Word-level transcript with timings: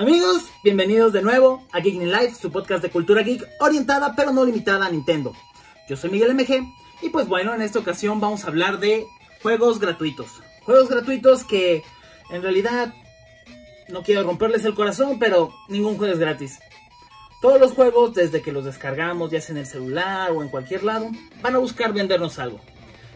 Amigos, 0.00 0.44
bienvenidos 0.64 1.12
de 1.12 1.20
nuevo 1.20 1.62
a 1.72 1.80
Geek 1.80 2.00
Life, 2.00 2.36
su 2.40 2.50
podcast 2.50 2.82
de 2.82 2.88
cultura 2.88 3.20
geek 3.20 3.46
orientada 3.60 4.16
pero 4.16 4.32
no 4.32 4.46
limitada 4.46 4.86
a 4.86 4.90
Nintendo. 4.90 5.34
Yo 5.90 5.96
soy 5.98 6.08
Miguel 6.08 6.34
MG 6.34 6.72
y 7.02 7.10
pues 7.10 7.28
bueno, 7.28 7.54
en 7.54 7.60
esta 7.60 7.80
ocasión 7.80 8.18
vamos 8.18 8.42
a 8.42 8.46
hablar 8.46 8.80
de 8.80 9.06
juegos 9.42 9.78
gratuitos. 9.78 10.40
Juegos 10.62 10.88
gratuitos 10.88 11.44
que 11.44 11.84
en 12.30 12.40
realidad 12.40 12.94
no 13.90 14.02
quiero 14.02 14.22
romperles 14.22 14.64
el 14.64 14.74
corazón, 14.74 15.18
pero 15.18 15.52
ningún 15.68 15.98
juego 15.98 16.14
es 16.14 16.18
gratis. 16.18 16.60
Todos 17.42 17.60
los 17.60 17.72
juegos, 17.72 18.14
desde 18.14 18.40
que 18.40 18.52
los 18.52 18.64
descargamos, 18.64 19.30
ya 19.30 19.42
sea 19.42 19.52
en 19.52 19.58
el 19.58 19.66
celular 19.66 20.30
o 20.30 20.42
en 20.42 20.48
cualquier 20.48 20.82
lado, 20.82 21.10
van 21.42 21.56
a 21.56 21.58
buscar 21.58 21.92
vendernos 21.92 22.38
algo. 22.38 22.58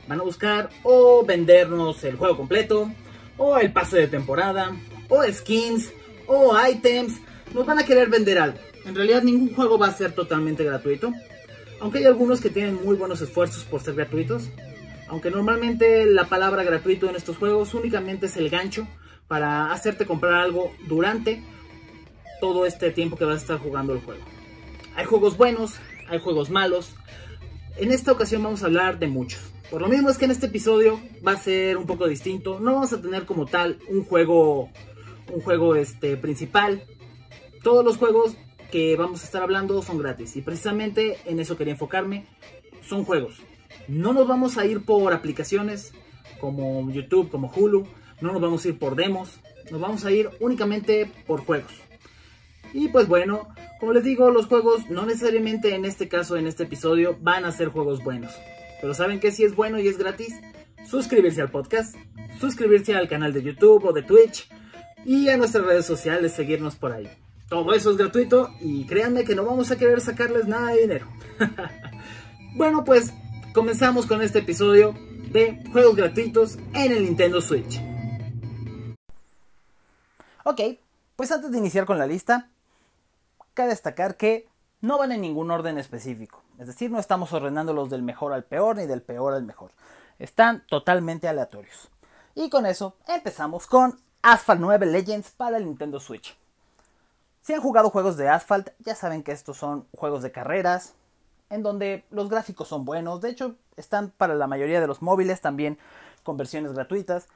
Van 0.06 0.20
a 0.20 0.22
buscar 0.22 0.68
o 0.82 1.24
vendernos 1.24 2.04
el 2.04 2.16
juego 2.16 2.36
completo, 2.36 2.90
o 3.38 3.56
el 3.56 3.72
pase 3.72 3.96
de 3.96 4.06
temporada, 4.06 4.76
o 5.08 5.24
skins, 5.32 5.90
o 6.26 6.54
items. 6.68 7.20
Nos 7.52 7.66
van 7.66 7.78
a 7.78 7.84
querer 7.84 8.08
vender 8.08 8.38
algo. 8.38 8.58
En 8.84 8.94
realidad 8.94 9.22
ningún 9.22 9.54
juego 9.54 9.78
va 9.78 9.88
a 9.88 9.92
ser 9.92 10.12
totalmente 10.12 10.64
gratuito. 10.64 11.12
Aunque 11.80 11.98
hay 11.98 12.04
algunos 12.06 12.40
que 12.40 12.50
tienen 12.50 12.82
muy 12.84 12.96
buenos 12.96 13.20
esfuerzos 13.20 13.64
por 13.64 13.80
ser 13.80 13.94
gratuitos. 13.94 14.48
Aunque 15.08 15.30
normalmente 15.30 16.06
la 16.06 16.24
palabra 16.24 16.64
gratuito 16.64 17.08
en 17.08 17.16
estos 17.16 17.36
juegos 17.36 17.74
únicamente 17.74 18.26
es 18.26 18.36
el 18.36 18.50
gancho 18.50 18.86
para 19.28 19.72
hacerte 19.72 20.06
comprar 20.06 20.34
algo 20.34 20.72
durante 20.86 21.42
todo 22.40 22.66
este 22.66 22.90
tiempo 22.90 23.16
que 23.16 23.24
vas 23.24 23.36
a 23.36 23.38
estar 23.38 23.58
jugando 23.58 23.92
el 23.92 24.00
juego. 24.00 24.22
Hay 24.96 25.04
juegos 25.04 25.36
buenos, 25.36 25.74
hay 26.08 26.20
juegos 26.20 26.50
malos. 26.50 26.94
En 27.76 27.90
esta 27.90 28.12
ocasión 28.12 28.42
vamos 28.42 28.62
a 28.62 28.66
hablar 28.66 28.98
de 28.98 29.08
muchos. 29.08 29.40
Por 29.70 29.80
lo 29.80 29.88
mismo 29.88 30.10
es 30.10 30.18
que 30.18 30.26
en 30.26 30.30
este 30.30 30.46
episodio 30.46 31.00
va 31.26 31.32
a 31.32 31.36
ser 31.36 31.76
un 31.76 31.86
poco 31.86 32.06
distinto. 32.06 32.60
No 32.60 32.74
vamos 32.74 32.92
a 32.92 33.00
tener 33.00 33.24
como 33.24 33.46
tal 33.46 33.78
un 33.88 34.04
juego, 34.04 34.70
un 35.32 35.40
juego 35.40 35.76
este, 35.76 36.16
principal. 36.16 36.82
Todos 37.62 37.84
los 37.84 37.96
juegos 37.96 38.36
que 38.70 38.96
vamos 38.96 39.22
a 39.22 39.24
estar 39.24 39.42
hablando 39.42 39.80
son 39.82 39.98
gratis. 39.98 40.36
Y 40.36 40.42
precisamente 40.42 41.18
en 41.24 41.40
eso 41.40 41.56
quería 41.56 41.74
enfocarme. 41.74 42.26
Son 42.82 43.04
juegos. 43.04 43.40
No 43.88 44.12
nos 44.12 44.26
vamos 44.26 44.58
a 44.58 44.66
ir 44.66 44.84
por 44.84 45.12
aplicaciones 45.12 45.92
como 46.40 46.90
YouTube, 46.90 47.30
como 47.30 47.52
Hulu. 47.54 47.86
No 48.20 48.32
nos 48.32 48.42
vamos 48.42 48.64
a 48.64 48.68
ir 48.68 48.78
por 48.78 48.96
demos. 48.96 49.40
Nos 49.70 49.80
vamos 49.80 50.04
a 50.04 50.10
ir 50.10 50.30
únicamente 50.40 51.10
por 51.26 51.44
juegos. 51.44 51.72
Y 52.72 52.88
pues 52.88 53.06
bueno, 53.06 53.48
como 53.78 53.92
les 53.92 54.02
digo, 54.02 54.30
los 54.30 54.46
juegos 54.46 54.90
no 54.90 55.06
necesariamente 55.06 55.74
en 55.74 55.84
este 55.84 56.08
caso, 56.08 56.36
en 56.36 56.46
este 56.46 56.64
episodio, 56.64 57.16
van 57.20 57.44
a 57.44 57.52
ser 57.52 57.68
juegos 57.68 58.02
buenos. 58.02 58.32
Pero 58.80 58.94
¿saben 58.94 59.20
que 59.20 59.30
si 59.30 59.44
es 59.44 59.54
bueno 59.54 59.78
y 59.78 59.86
es 59.86 59.98
gratis? 59.98 60.34
Suscribirse 60.84 61.40
al 61.40 61.50
podcast, 61.50 61.94
suscribirse 62.40 62.94
al 62.94 63.08
canal 63.08 63.32
de 63.32 63.42
YouTube 63.42 63.84
o 63.84 63.92
de 63.92 64.02
Twitch 64.02 64.48
y 65.04 65.28
a 65.28 65.36
nuestras 65.36 65.64
redes 65.64 65.86
sociales, 65.86 66.32
seguirnos 66.32 66.76
por 66.76 66.92
ahí. 66.92 67.10
Todo 67.48 67.72
eso 67.74 67.90
es 67.90 67.96
gratuito 67.96 68.50
y 68.60 68.86
créanme 68.86 69.24
que 69.24 69.34
no 69.34 69.44
vamos 69.44 69.70
a 69.70 69.76
querer 69.76 70.00
sacarles 70.00 70.46
nada 70.46 70.68
de 70.68 70.80
dinero. 70.80 71.06
bueno, 72.56 72.84
pues 72.84 73.12
comenzamos 73.52 74.06
con 74.06 74.22
este 74.22 74.40
episodio 74.40 74.94
de 75.30 75.62
juegos 75.72 75.96
gratuitos 75.96 76.56
en 76.74 76.92
el 76.92 77.04
Nintendo 77.04 77.40
Switch. 77.40 77.80
Ok, 80.44 80.60
pues 81.16 81.32
antes 81.32 81.50
de 81.52 81.58
iniciar 81.58 81.84
con 81.84 81.98
la 81.98 82.06
lista, 82.06 82.50
cabe 83.52 83.70
destacar 83.70 84.16
que 84.16 84.48
no 84.80 84.98
van 84.98 85.12
en 85.12 85.20
ningún 85.20 85.50
orden 85.50 85.78
específico. 85.78 86.42
Es 86.58 86.66
decir, 86.66 86.90
no 86.90 86.98
estamos 86.98 87.32
ordenándolos 87.32 87.90
del 87.90 88.02
mejor 88.02 88.32
al 88.32 88.44
peor 88.44 88.76
ni 88.76 88.86
del 88.86 89.02
peor 89.02 89.34
al 89.34 89.44
mejor. 89.44 89.72
Están 90.18 90.64
totalmente 90.66 91.28
aleatorios. 91.28 91.90
Y 92.34 92.50
con 92.50 92.66
eso 92.66 92.96
empezamos 93.06 93.66
con 93.66 93.98
Asphalt 94.26 94.58
9 94.58 94.86
Legends 94.86 95.32
para 95.32 95.58
el 95.58 95.66
Nintendo 95.66 96.00
Switch. 96.00 96.34
Si 97.42 97.52
han 97.52 97.60
jugado 97.60 97.90
juegos 97.90 98.16
de 98.16 98.30
Asphalt, 98.30 98.70
ya 98.78 98.94
saben 98.94 99.22
que 99.22 99.32
estos 99.32 99.58
son 99.58 99.86
juegos 99.94 100.22
de 100.22 100.32
carreras, 100.32 100.94
en 101.50 101.62
donde 101.62 102.06
los 102.10 102.30
gráficos 102.30 102.68
son 102.68 102.86
buenos. 102.86 103.20
De 103.20 103.28
hecho, 103.28 103.56
están 103.76 104.14
para 104.16 104.34
la 104.34 104.46
mayoría 104.46 104.80
de 104.80 104.86
los 104.86 105.02
móviles 105.02 105.42
también 105.42 105.76
con 106.22 106.38
versiones 106.38 106.72
gratuitas. 106.72 107.26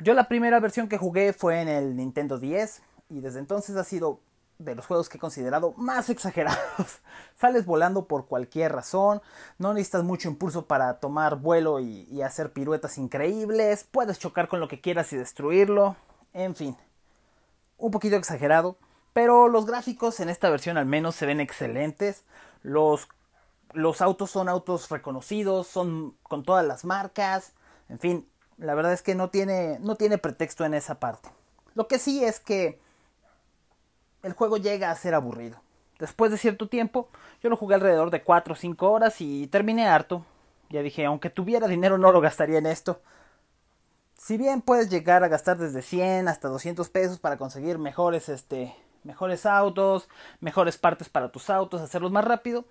Yo 0.00 0.14
la 0.14 0.26
primera 0.26 0.60
versión 0.60 0.88
que 0.88 0.96
jugué 0.96 1.34
fue 1.34 1.60
en 1.60 1.68
el 1.68 1.94
Nintendo 1.94 2.38
10 2.38 2.80
y 3.10 3.20
desde 3.20 3.40
entonces 3.40 3.76
ha 3.76 3.84
sido 3.84 4.20
de 4.58 4.74
los 4.74 4.86
juegos 4.86 5.10
que 5.10 5.18
he 5.18 5.20
considerado 5.20 5.74
más 5.76 6.08
exagerados. 6.08 7.02
Sales 7.38 7.66
volando 7.66 8.06
por 8.06 8.24
cualquier 8.28 8.72
razón, 8.72 9.20
no 9.58 9.74
necesitas 9.74 10.04
mucho 10.04 10.30
impulso 10.30 10.64
para 10.64 11.00
tomar 11.00 11.36
vuelo 11.36 11.80
y, 11.80 12.08
y, 12.10 12.22
hacer 12.22 12.50
piruetas 12.54 12.96
increíbles, 12.96 13.86
puedes 13.90 14.18
chocar 14.18 14.48
con 14.48 14.58
lo 14.58 14.68
que 14.68 14.80
quieras 14.80 15.12
y 15.12 15.18
destruirlo, 15.18 15.96
en 16.34 16.54
fin, 16.54 16.76
un 17.78 17.90
poquito 17.90 18.16
exagerado, 18.16 18.76
pero 19.12 19.48
los 19.48 19.66
gráficos 19.66 20.20
en 20.20 20.28
esta 20.28 20.50
versión 20.50 20.76
al 20.76 20.86
menos 20.86 21.14
se 21.14 21.26
ven 21.26 21.40
excelentes, 21.40 22.24
los, 22.62 23.08
los 23.72 24.02
autos 24.02 24.30
son 24.30 24.48
autos 24.48 24.90
reconocidos, 24.90 25.66
son 25.66 26.16
con 26.22 26.42
todas 26.42 26.66
las 26.66 26.84
marcas, 26.84 27.52
en 27.88 27.98
fin, 27.98 28.28
la 28.58 28.74
verdad 28.74 28.92
es 28.92 29.02
que 29.02 29.14
no 29.14 29.30
tiene, 29.30 29.78
no 29.80 29.96
tiene 29.96 30.18
pretexto 30.18 30.64
en 30.64 30.74
esa 30.74 31.00
parte. 31.00 31.30
Lo 31.74 31.88
que 31.88 31.98
sí 31.98 32.24
es 32.24 32.40
que 32.40 32.80
el 34.22 34.32
juego 34.32 34.56
llega 34.56 34.90
a 34.90 34.96
ser 34.96 35.14
aburrido. 35.14 35.60
Después 35.98 36.30
de 36.30 36.38
cierto 36.38 36.68
tiempo, 36.68 37.08
yo 37.42 37.50
lo 37.50 37.56
jugué 37.56 37.76
alrededor 37.76 38.10
de 38.10 38.22
4 38.22 38.54
o 38.54 38.56
5 38.56 38.90
horas 38.90 39.20
y 39.20 39.46
terminé 39.46 39.86
harto. 39.86 40.24
Ya 40.70 40.82
dije, 40.82 41.04
aunque 41.04 41.30
tuviera 41.30 41.68
dinero 41.68 41.98
no 41.98 42.10
lo 42.10 42.20
gastaría 42.20 42.58
en 42.58 42.66
esto. 42.66 43.00
Si 44.24 44.38
bien 44.38 44.62
puedes 44.62 44.88
llegar 44.88 45.22
a 45.22 45.28
gastar 45.28 45.58
desde 45.58 45.82
100 45.82 46.28
hasta 46.28 46.48
200 46.48 46.88
pesos 46.88 47.18
para 47.18 47.36
conseguir 47.36 47.76
mejores, 47.76 48.30
este, 48.30 48.74
mejores 49.02 49.44
autos, 49.44 50.08
mejores 50.40 50.78
partes 50.78 51.10
para 51.10 51.30
tus 51.30 51.50
autos, 51.50 51.82
hacerlos 51.82 52.10
más 52.10 52.24
rápido, 52.24 52.64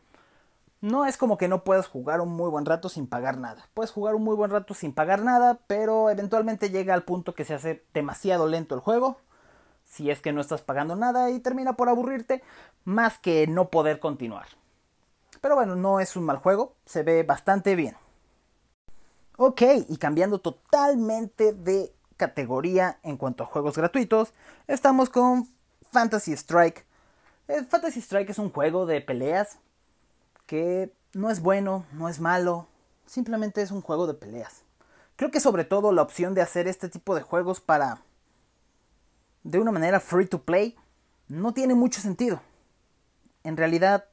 no 0.81 1.05
es 1.05 1.15
como 1.15 1.37
que 1.37 1.47
no 1.47 1.63
puedas 1.63 1.85
jugar 1.85 2.21
un 2.21 2.29
muy 2.29 2.49
buen 2.49 2.65
rato 2.65 2.89
sin 2.89 3.05
pagar 3.05 3.37
nada. 3.37 3.69
Puedes 3.75 3.91
jugar 3.91 4.15
un 4.15 4.23
muy 4.23 4.35
buen 4.35 4.49
rato 4.49 4.73
sin 4.73 4.93
pagar 4.93 5.21
nada, 5.21 5.59
pero 5.67 6.09
eventualmente 6.09 6.71
llega 6.71 6.95
al 6.95 7.03
punto 7.03 7.35
que 7.35 7.45
se 7.45 7.53
hace 7.53 7.83
demasiado 7.93 8.47
lento 8.47 8.73
el 8.73 8.81
juego 8.81 9.17
si 9.85 10.09
es 10.09 10.21
que 10.21 10.33
no 10.33 10.41
estás 10.41 10.63
pagando 10.63 10.95
nada 10.95 11.29
y 11.29 11.39
termina 11.39 11.73
por 11.73 11.87
aburrirte 11.87 12.41
más 12.83 13.19
que 13.19 13.45
no 13.45 13.69
poder 13.69 13.99
continuar. 13.99 14.47
Pero 15.39 15.53
bueno, 15.53 15.75
no 15.75 15.99
es 15.99 16.15
un 16.15 16.23
mal 16.23 16.37
juego, 16.37 16.73
se 16.87 17.03
ve 17.03 17.21
bastante 17.21 17.75
bien. 17.75 17.95
Ok, 19.37 19.63
y 19.89 19.97
cambiando 19.97 20.39
totalmente 20.39 21.53
de 21.53 21.91
categoría 22.17 22.99
en 23.01 23.17
cuanto 23.17 23.43
a 23.43 23.47
juegos 23.47 23.75
gratuitos, 23.75 24.31
estamos 24.67 25.09
con 25.09 25.49
Fantasy 25.91 26.33
Strike. 26.33 26.85
Eh, 27.47 27.63
Fantasy 27.63 27.99
Strike 27.99 28.29
es 28.29 28.37
un 28.37 28.51
juego 28.51 28.85
de 28.85 29.01
peleas 29.01 29.57
que 30.45 30.93
no 31.13 31.31
es 31.31 31.41
bueno, 31.41 31.83
no 31.93 32.09
es 32.09 32.19
malo, 32.19 32.67
simplemente 33.07 33.63
es 33.63 33.71
un 33.71 33.81
juego 33.81 34.05
de 34.05 34.13
peleas. 34.13 34.61
Creo 35.15 35.31
que 35.31 35.39
sobre 35.39 35.63
todo 35.65 35.91
la 35.91 36.03
opción 36.03 36.35
de 36.35 36.41
hacer 36.41 36.67
este 36.67 36.87
tipo 36.87 37.15
de 37.15 37.23
juegos 37.23 37.59
para 37.59 38.01
de 39.43 39.59
una 39.59 39.71
manera 39.71 39.99
free 39.99 40.27
to 40.27 40.43
play 40.43 40.75
no 41.27 41.55
tiene 41.55 41.73
mucho 41.73 42.01
sentido. 42.01 42.39
En 43.43 43.57
realidad 43.57 44.05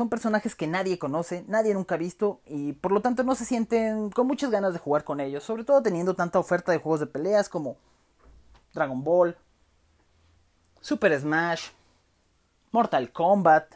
son 0.00 0.08
personajes 0.08 0.54
que 0.56 0.66
nadie 0.66 0.98
conoce, 0.98 1.44
nadie 1.46 1.74
nunca 1.74 1.96
ha 1.96 1.98
visto 1.98 2.40
y 2.46 2.72
por 2.72 2.90
lo 2.90 3.02
tanto 3.02 3.22
no 3.22 3.34
se 3.34 3.44
sienten 3.44 4.08
con 4.08 4.26
muchas 4.26 4.50
ganas 4.50 4.72
de 4.72 4.78
jugar 4.78 5.04
con 5.04 5.20
ellos, 5.20 5.44
sobre 5.44 5.62
todo 5.62 5.82
teniendo 5.82 6.14
tanta 6.14 6.38
oferta 6.38 6.72
de 6.72 6.78
juegos 6.78 7.00
de 7.00 7.06
peleas 7.06 7.50
como 7.50 7.76
Dragon 8.72 9.04
Ball, 9.04 9.36
Super 10.80 11.20
Smash, 11.20 11.68
Mortal 12.72 13.12
Kombat, 13.12 13.74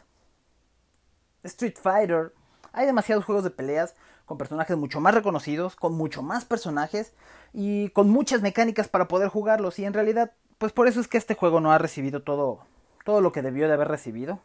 Street 1.43 1.77
Fighter. 1.79 2.33
Hay 2.73 2.87
demasiados 2.87 3.23
juegos 3.23 3.43
de 3.43 3.51
peleas 3.51 3.93
con 4.25 4.39
personajes 4.39 4.75
mucho 4.77 4.99
más 4.99 5.13
reconocidos, 5.13 5.75
con 5.75 5.93
mucho 5.93 6.23
más 6.23 6.43
personajes 6.43 7.13
y 7.53 7.89
con 7.89 8.09
muchas 8.09 8.41
mecánicas 8.41 8.87
para 8.87 9.07
poder 9.07 9.29
jugarlos 9.29 9.77
y 9.77 9.85
en 9.85 9.93
realidad 9.93 10.31
pues 10.57 10.71
por 10.71 10.87
eso 10.87 10.99
es 11.01 11.07
que 11.07 11.19
este 11.19 11.35
juego 11.35 11.59
no 11.59 11.71
ha 11.71 11.77
recibido 11.77 12.23
todo, 12.23 12.65
todo 13.03 13.21
lo 13.21 13.31
que 13.31 13.43
debió 13.43 13.67
de 13.67 13.75
haber 13.75 13.89
recibido. 13.89 14.39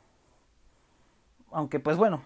Aunque 1.53 1.81
pues 1.81 1.97
bueno, 1.97 2.23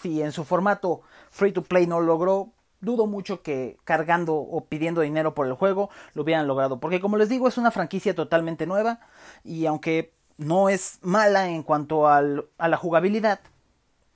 si 0.00 0.22
en 0.22 0.32
su 0.32 0.44
formato 0.44 1.02
free 1.30 1.52
to 1.52 1.62
play 1.62 1.86
no 1.86 2.00
logró, 2.00 2.50
dudo 2.80 3.06
mucho 3.06 3.42
que 3.42 3.78
cargando 3.84 4.34
o 4.34 4.66
pidiendo 4.66 5.00
dinero 5.00 5.34
por 5.34 5.46
el 5.46 5.54
juego 5.54 5.90
lo 6.14 6.22
hubieran 6.22 6.46
logrado. 6.46 6.80
Porque 6.80 7.00
como 7.00 7.16
les 7.16 7.28
digo, 7.28 7.48
es 7.48 7.58
una 7.58 7.70
franquicia 7.70 8.14
totalmente 8.14 8.66
nueva 8.66 9.00
y 9.42 9.66
aunque 9.66 10.12
no 10.36 10.68
es 10.68 10.98
mala 11.02 11.48
en 11.48 11.62
cuanto 11.62 12.08
al, 12.08 12.46
a 12.58 12.68
la 12.68 12.76
jugabilidad, 12.76 13.40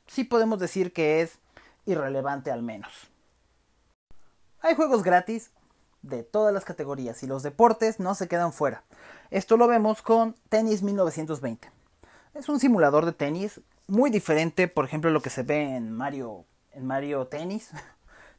sí 0.06 0.25
podemos 0.25 0.58
decir 0.58 0.93
que 0.93 1.22
es 1.22 1.38
irrelevante 1.87 2.50
al 2.50 2.62
menos. 2.62 2.93
Hay 4.61 4.75
juegos 4.75 5.02
gratis 5.02 5.52
de 6.02 6.22
todas 6.22 6.52
las 6.52 6.64
categorías 6.64 7.22
y 7.22 7.26
los 7.26 7.43
deportes 7.43 8.00
no 8.00 8.14
se 8.14 8.28
quedan 8.28 8.52
fuera. 8.52 8.84
Esto 9.31 9.56
lo 9.56 9.69
vemos 9.69 10.02
con 10.02 10.34
Tennis 10.49 10.82
1920. 10.82 11.70
Es 12.34 12.49
un 12.49 12.61
simulador 12.61 13.04
de 13.04 13.12
tenis 13.12 13.61
muy 13.88 14.11
diferente, 14.11 14.69
por 14.69 14.85
ejemplo, 14.85 15.11
lo 15.11 15.23
que 15.23 15.31
se 15.31 15.43
ve 15.43 15.76
en 15.76 15.90
Mario, 15.93 16.44
en 16.73 16.87
Mario 16.87 17.26
Tennis. 17.26 17.70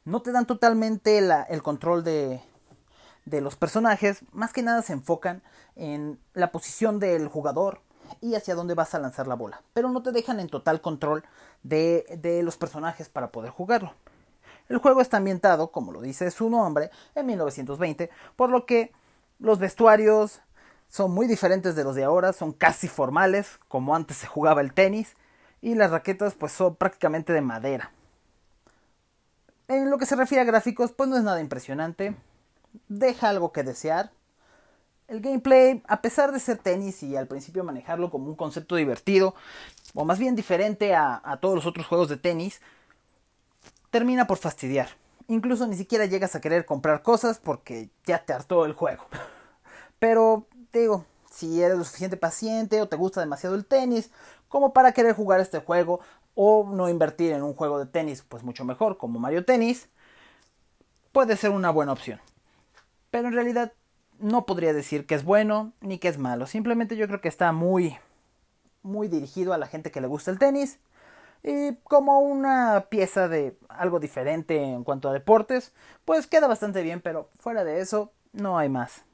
No 0.02 0.22
te 0.22 0.32
dan 0.32 0.46
totalmente 0.46 1.18
el 1.18 1.62
control 1.62 2.02
de, 2.02 2.40
de 3.26 3.42
los 3.42 3.56
personajes 3.56 4.24
más 4.32 4.50
que 4.54 4.62
nada 4.62 4.80
se 4.80 4.94
enfocan 4.94 5.42
en 5.76 6.18
la 6.32 6.52
posición 6.52 6.98
del 6.98 7.28
jugador 7.28 7.82
y 8.22 8.34
hacia 8.34 8.54
dónde 8.54 8.74
vas 8.74 8.94
a 8.94 8.98
lanzar 8.98 9.26
la 9.26 9.34
bola, 9.34 9.62
pero 9.74 9.90
no 9.90 10.02
te 10.02 10.10
dejan 10.10 10.40
en 10.40 10.48
total 10.48 10.80
control 10.80 11.22
de, 11.62 12.18
de 12.18 12.42
los 12.42 12.56
personajes 12.56 13.10
para 13.10 13.30
poder 13.30 13.50
jugarlo. 13.50 13.92
El 14.70 14.78
juego 14.78 15.02
está 15.02 15.18
ambientado, 15.18 15.70
como 15.70 15.92
lo 15.92 16.00
dice 16.00 16.30
su 16.30 16.48
nombre, 16.48 16.90
en 17.14 17.26
1920, 17.26 18.08
por 18.36 18.48
lo 18.48 18.64
que 18.64 18.92
los 19.38 19.58
vestuarios 19.58 20.40
son 20.88 21.12
muy 21.12 21.26
diferentes 21.26 21.76
de 21.76 21.84
los 21.84 21.94
de 21.94 22.04
ahora, 22.04 22.32
son 22.32 22.52
casi 22.52 22.88
formales, 22.88 23.58
como 23.68 23.94
antes 23.94 24.16
se 24.16 24.26
jugaba 24.26 24.60
el 24.60 24.72
tenis, 24.72 25.14
y 25.62 25.74
las 25.74 25.90
raquetas 25.90 26.34
pues 26.34 26.52
son 26.52 26.76
prácticamente 26.76 27.32
de 27.32 27.40
madera. 27.40 27.92
En 29.68 29.90
lo 29.90 29.98
que 29.98 30.06
se 30.06 30.16
refiere 30.16 30.42
a 30.42 30.46
gráficos, 30.46 30.92
pues 30.92 31.08
no 31.08 31.16
es 31.16 31.22
nada 31.22 31.40
impresionante, 31.40 32.16
deja 32.88 33.28
algo 33.28 33.52
que 33.52 33.62
desear. 33.62 34.10
El 35.06 35.20
gameplay, 35.20 35.82
a 35.88 36.02
pesar 36.02 36.32
de 36.32 36.40
ser 36.40 36.58
tenis 36.58 37.02
y 37.02 37.16
al 37.16 37.26
principio 37.26 37.64
manejarlo 37.64 38.10
como 38.10 38.26
un 38.26 38.36
concepto 38.36 38.76
divertido, 38.76 39.34
o 39.94 40.04
más 40.04 40.18
bien 40.18 40.36
diferente 40.36 40.94
a, 40.94 41.20
a 41.24 41.38
todos 41.38 41.56
los 41.56 41.66
otros 41.66 41.86
juegos 41.86 42.08
de 42.08 42.16
tenis, 42.16 42.60
termina 43.90 44.26
por 44.26 44.38
fastidiar. 44.38 44.88
Incluso 45.28 45.66
ni 45.66 45.76
siquiera 45.76 46.06
llegas 46.06 46.34
a 46.34 46.40
querer 46.40 46.64
comprar 46.64 47.02
cosas 47.02 47.38
porque 47.38 47.90
ya 48.04 48.24
te 48.24 48.32
hartó 48.32 48.64
el 48.64 48.72
juego. 48.72 49.06
Pero 49.98 50.46
digo, 50.72 51.04
si 51.30 51.62
eres 51.62 51.78
lo 51.78 51.84
suficiente 51.84 52.16
paciente 52.16 52.80
o 52.82 52.88
te 52.88 52.96
gusta 52.96 53.20
demasiado 53.20 53.54
el 53.54 53.64
tenis 53.64 54.10
como 54.50 54.74
para 54.74 54.92
querer 54.92 55.14
jugar 55.14 55.40
este 55.40 55.60
juego 55.60 56.00
o 56.34 56.68
no 56.70 56.90
invertir 56.90 57.32
en 57.32 57.42
un 57.42 57.54
juego 57.54 57.78
de 57.78 57.86
tenis, 57.86 58.22
pues 58.28 58.42
mucho 58.42 58.66
mejor 58.66 58.98
como 58.98 59.18
Mario 59.18 59.46
Tennis, 59.46 59.88
puede 61.12 61.36
ser 61.36 61.50
una 61.50 61.70
buena 61.70 61.92
opción. 61.92 62.20
Pero 63.10 63.28
en 63.28 63.34
realidad 63.34 63.72
no 64.18 64.44
podría 64.44 64.74
decir 64.74 65.06
que 65.06 65.14
es 65.14 65.24
bueno 65.24 65.72
ni 65.80 65.98
que 65.98 66.08
es 66.08 66.18
malo. 66.18 66.46
Simplemente 66.46 66.96
yo 66.96 67.06
creo 67.06 67.22
que 67.22 67.28
está 67.28 67.52
muy 67.52 67.96
muy 68.82 69.08
dirigido 69.08 69.52
a 69.52 69.58
la 69.58 69.66
gente 69.66 69.90
que 69.90 70.00
le 70.00 70.06
gusta 70.06 70.30
el 70.30 70.38
tenis 70.38 70.78
y 71.42 71.74
como 71.84 72.18
una 72.20 72.86
pieza 72.90 73.28
de 73.28 73.56
algo 73.68 74.00
diferente 74.00 74.62
en 74.62 74.84
cuanto 74.84 75.08
a 75.08 75.12
deportes, 75.12 75.72
pues 76.04 76.26
queda 76.26 76.46
bastante 76.46 76.82
bien, 76.82 77.00
pero 77.00 77.30
fuera 77.38 77.64
de 77.64 77.80
eso 77.80 78.12
no 78.32 78.58
hay 78.58 78.68
más. 78.68 79.04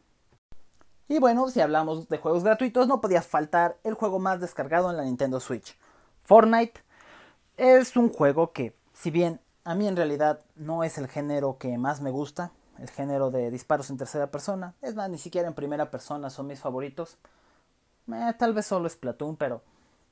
Y 1.09 1.19
bueno, 1.19 1.49
si 1.49 1.61
hablamos 1.61 2.09
de 2.09 2.19
juegos 2.19 2.43
gratuitos, 2.43 2.89
no 2.89 3.01
podía 3.01 3.23
faltar 3.23 3.77
el 3.85 3.95
juego 3.95 4.19
más 4.19 4.41
descargado 4.41 4.91
en 4.91 4.97
la 4.97 5.05
Nintendo 5.05 5.39
Switch. 5.39 5.77
Fortnite 6.25 6.81
es 7.57 7.97
un 7.97 8.13
juego 8.13 8.53
que, 8.53 8.75
si 8.93 9.11
bien 9.11 9.41
a 9.65 9.75
mí 9.75 9.87
en 9.87 9.97
realidad 9.97 10.41
no 10.57 10.83
es 10.83 10.99
el 10.99 11.07
género 11.07 11.59
que 11.59 11.79
más 11.79 12.01
me 12.01 12.11
gusta, 12.11 12.51
el 12.79 12.91
género 12.91 13.31
de 13.31 13.51
disparos 13.51 13.89
en 13.91 13.99
tercera 13.99 14.31
persona, 14.31 14.75
es 14.83 14.97
más, 14.97 15.09
ni 15.09 15.19
siquiera 15.19 15.47
en 15.47 15.55
primera 15.55 15.91
persona 15.91 16.29
son 16.29 16.49
mis 16.49 16.61
favoritos. 16.61 17.19
Eh, 18.13 18.35
tal 18.39 18.53
vez 18.53 18.67
solo 18.67 18.89
Splatoon, 18.89 19.37
pero 19.37 19.63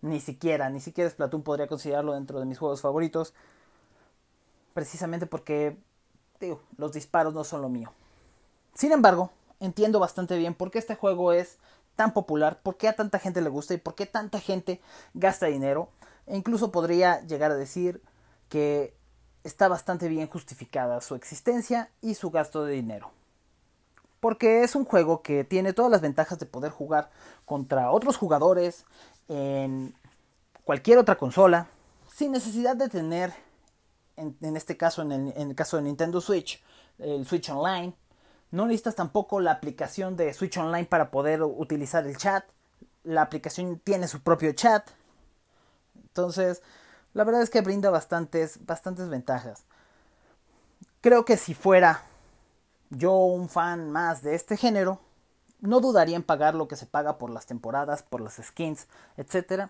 ni 0.00 0.20
siquiera, 0.20 0.70
ni 0.70 0.81
siquiera 0.81 1.11
Splatoon 1.11 1.43
podría 1.43 1.67
considerarlo 1.67 2.14
dentro 2.14 2.38
de 2.38 2.47
mis 2.47 2.58
juegos 2.58 2.81
favoritos. 2.81 3.35
Precisamente 4.75 5.26
porque, 5.26 5.76
los 6.76 6.93
disparos 6.93 7.32
no 7.35 7.43
son 7.43 7.62
lo 7.62 7.69
mío. 7.69 7.93
Sin 8.75 8.93
embargo, 8.93 9.31
entiendo 9.64 9.99
bastante 10.00 10.37
bien 10.37 10.55
por 10.55 10.70
qué 10.70 10.78
este 10.78 10.94
juego 10.94 11.32
es 11.32 11.58
tan 11.96 12.12
popular, 12.12 12.61
por 12.62 12.76
qué 12.76 12.88
a 12.88 12.96
tanta 12.96 13.19
gente 13.19 13.40
le 13.40 13.49
gusta 13.49 13.75
y 13.75 13.78
por 13.78 13.94
qué 13.94 14.06
tanta 14.06 14.40
gente 14.40 14.81
gasta 15.14 15.46
dinero. 15.46 15.88
E 16.26 16.37
incluso 16.37 16.72
podría 16.72 17.20
llegar 17.22 17.50
a 17.50 17.56
decir 17.56 18.02
que 18.49 18.94
está 19.44 19.69
bastante 19.69 20.08
bien 20.08 20.28
justificada 20.28 21.00
su 21.00 21.14
existencia 21.14 21.90
y 22.00 22.14
su 22.14 22.31
gasto 22.31 22.64
de 22.64 22.72
dinero. 22.75 23.11
Porque 24.20 24.62
es 24.62 24.75
un 24.75 24.87
juego 24.87 25.22
que 25.22 25.44
tiene 25.44 25.75
todas 25.75 25.90
las 25.90 26.00
ventajas 26.00 26.38
de 26.38 26.46
poder 26.46 26.72
jugar 26.72 27.11
contra 27.44 27.90
otros 27.90 28.16
jugadores 28.16 28.87
en 29.28 29.94
cualquier 30.64 30.99
otra 30.99 31.16
consola, 31.16 31.69
sin 32.11 32.32
necesidad 32.32 32.75
de 32.75 32.88
tener, 32.88 33.34
en, 34.16 34.56
este 34.56 34.78
caso, 34.78 35.02
en 35.02 35.12
el, 35.12 35.32
en 35.37 35.50
el 35.50 35.55
caso 35.55 35.76
de 35.76 35.82
Nintendo 35.82 36.22
Switch, 36.22 36.62
el 36.99 37.26
Switch 37.26 37.50
Online, 37.50 37.94
no 38.54 38.66
necesitas 38.66 38.94
tampoco 38.94 39.40
la 39.40 39.50
aplicación 39.50 40.16
de 40.16 40.32
Switch 40.32 40.56
Online 40.56 40.86
para 40.86 41.10
poder 41.10 41.42
utilizar 41.42 42.06
el 42.06 42.16
chat. 42.16 42.44
La 43.02 43.22
aplicación 43.22 43.80
tiene 43.80 44.06
su 44.06 44.22
propio 44.22 44.52
chat. 44.52 44.88
Entonces, 45.96 46.62
la 47.14 47.24
verdad 47.24 47.42
es 47.42 47.50
que 47.50 47.62
brinda 47.62 47.90
bastantes, 47.90 48.64
bastantes 48.64 49.08
ventajas. 49.08 49.64
Creo 51.00 51.24
que 51.24 51.36
si 51.36 51.52
fuera 51.52 52.04
yo 52.90 53.16
un 53.16 53.48
fan 53.48 53.90
más 53.90 54.22
de 54.22 54.36
este 54.36 54.56
género, 54.56 55.00
no 55.58 55.80
dudaría 55.80 56.14
en 56.14 56.22
pagar 56.22 56.54
lo 56.54 56.68
que 56.68 56.76
se 56.76 56.86
paga 56.86 57.18
por 57.18 57.30
las 57.30 57.46
temporadas, 57.46 58.04
por 58.04 58.20
las 58.20 58.34
skins, 58.34 58.86
etc. 59.16 59.68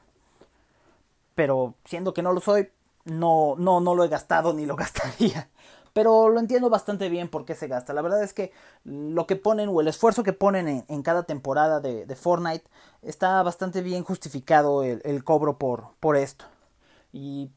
Pero 1.34 1.72
siendo 1.86 2.12
que 2.12 2.22
no 2.22 2.34
lo 2.34 2.40
soy, 2.42 2.70
no, 3.06 3.54
no, 3.56 3.80
no 3.80 3.94
lo 3.94 4.04
he 4.04 4.08
gastado 4.08 4.52
ni 4.52 4.66
lo 4.66 4.76
gastaría 4.76 5.48
pero 5.94 6.28
lo 6.28 6.40
entiendo 6.40 6.68
bastante 6.68 7.08
bien 7.08 7.28
por 7.28 7.44
qué 7.44 7.54
se 7.54 7.68
gasta. 7.68 7.94
La 7.94 8.02
verdad 8.02 8.22
es 8.22 8.34
que 8.34 8.52
lo 8.84 9.26
que 9.26 9.36
ponen 9.36 9.70
o 9.70 9.80
el 9.80 9.88
esfuerzo 9.88 10.24
que 10.24 10.32
ponen 10.32 10.84
en, 10.86 11.02
cada 11.02 11.22
temporada 11.22 11.80
de, 11.80 12.16
Fortnite 12.16 12.64
está 13.00 13.42
bastante 13.44 13.80
bien 13.80 14.02
justificado 14.02 14.82
el, 14.82 15.24
cobro 15.24 15.56
por, 15.56 15.84
por 16.00 16.16
esto. 16.16 16.44
Y 17.12 17.48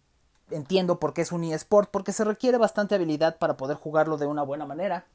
entiendo 0.52 1.00
por 1.00 1.14
qué 1.16 1.24
es 1.24 1.32
un 1.32 1.44
eSport, 1.44 1.90
porque 1.90 2.14
se 2.14 2.24
requiere 2.24 2.60
bastante 2.60 2.94
habilidad 2.94 3.40
para 3.40 3.58
poder 3.58 3.76
jugarlo 3.76 4.18
de 4.18 4.28
una 4.28 4.44
buena 4.44 4.68
manera. 4.68 5.06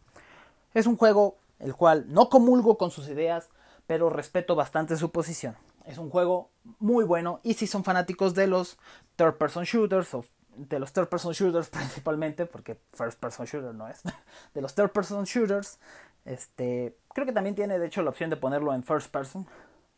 Es 0.74 0.86
un 0.86 0.96
juego 0.96 1.36
el 1.60 1.76
cual 1.76 2.06
no 2.08 2.28
comulgo 2.28 2.76
con 2.76 2.90
sus 2.90 3.08
ideas, 3.08 3.50
pero 3.86 4.10
respeto 4.10 4.56
bastante 4.56 4.96
su 4.96 5.12
posición. 5.12 5.56
Es 5.84 5.96
un 5.96 6.10
juego 6.10 6.50
muy 6.80 7.04
bueno 7.04 7.38
y 7.44 7.54
si 7.54 7.68
son 7.68 7.84
fanáticos 7.84 8.34
de 8.34 8.48
los 8.48 8.78
third 9.14 9.34
person 9.34 9.62
shooters 9.62 10.12
o 10.14 10.24
de 10.56 10.78
los 10.78 10.92
third 10.92 11.08
person 11.08 11.32
shooters 11.32 11.68
principalmente, 11.70 12.46
porque 12.46 12.78
first 12.92 13.18
person 13.18 13.46
shooter 13.46 13.74
no 13.74 13.88
es, 13.88 14.02
de 14.54 14.60
los 14.60 14.74
third 14.74 14.90
person 14.90 15.24
shooters, 15.24 15.78
este, 16.24 16.96
creo 17.14 17.26
que 17.26 17.32
también 17.32 17.54
tiene 17.54 17.78
de 17.78 17.86
hecho 17.86 18.02
la 18.02 18.10
opción 18.10 18.30
de 18.30 18.36
ponerlo 18.36 18.74
en 18.74 18.84
first 18.84 19.10
person, 19.10 19.46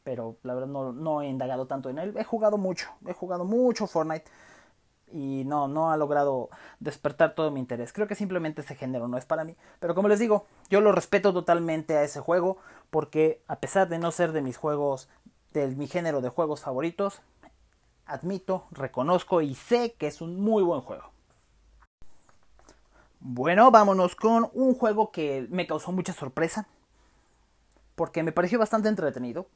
pero 0.03 0.37
la 0.43 0.55
verdad 0.55 0.69
no, 0.69 0.93
no 0.93 1.23
he 1.23 1.27
indagado 1.27 1.67
tanto 1.67 1.91
en 1.91 1.99
él. 1.99 2.15
He 2.17 2.25
jugado 2.25 2.59
mucho, 2.59 2.91
he 3.07 3.13
jugado 3.13 3.45
mucho 3.45 3.87
Fortnite 3.87 4.31
y 5.11 5.45
no, 5.47 5.69
no 5.69 5.91
ha 5.91 5.97
logrado 5.97 6.51
despertar 6.81 7.35
todo 7.35 7.51
mi 7.51 7.61
interés. 7.61 7.93
Creo 7.93 8.07
que 8.07 8.15
simplemente 8.15 8.63
ese 8.63 8.75
género 8.75 9.09
no 9.09 9.17
es 9.17 9.25
para 9.25 9.45
mí. 9.45 9.57
Pero 9.81 9.95
como 9.95 10.09
les 10.09 10.19
digo, 10.19 10.47
yo 10.69 10.81
lo 10.81 10.93
respeto 10.93 11.33
totalmente 11.33 11.97
a 11.97 12.03
ese 12.03 12.21
juego 12.21 12.59
porque 12.91 13.41
a 13.47 13.57
pesar 13.61 13.89
de 13.89 13.99
no 13.99 14.11
ser 14.11 14.33
de 14.33 14.43
mis 14.43 14.57
juegos, 14.57 15.09
de 15.53 15.69
mi 15.69 15.87
género 15.87 16.21
de 16.21 16.31
juegos 16.31 16.61
favoritos, 16.61 17.23
admito, 18.07 18.67
reconozco 18.71 19.41
y 19.41 19.55
sé 19.55 19.93
que 19.93 20.07
es 20.07 20.21
un 20.21 20.41
muy 20.41 20.63
buen 20.63 20.81
juego. 20.81 21.11
Bueno, 23.21 23.71
vámonos 23.71 24.15
con 24.17 24.51
un 24.53 24.75
juego 24.75 25.11
que 25.11 25.47
me 25.51 25.67
causó 25.67 25.93
mucha 25.93 26.13
sorpresa 26.13 26.67
porque 27.95 28.23
me 28.23 28.33
pareció 28.33 28.59
bastante 28.59 28.89
entretenido. 28.89 29.47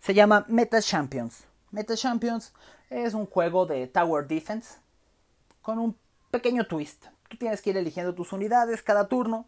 Se 0.00 0.14
llama 0.14 0.44
Meta 0.48 0.80
Champions. 0.80 1.44
Meta 1.70 1.96
Champions 1.96 2.52
es 2.88 3.14
un 3.14 3.26
juego 3.26 3.66
de 3.66 3.86
Tower 3.88 4.26
Defense 4.26 4.78
con 5.60 5.78
un 5.78 5.96
pequeño 6.30 6.66
twist. 6.66 7.06
Tú 7.28 7.36
tienes 7.36 7.60
que 7.60 7.70
ir 7.70 7.76
eligiendo 7.76 8.14
tus 8.14 8.32
unidades 8.32 8.82
cada 8.82 9.08
turno 9.08 9.46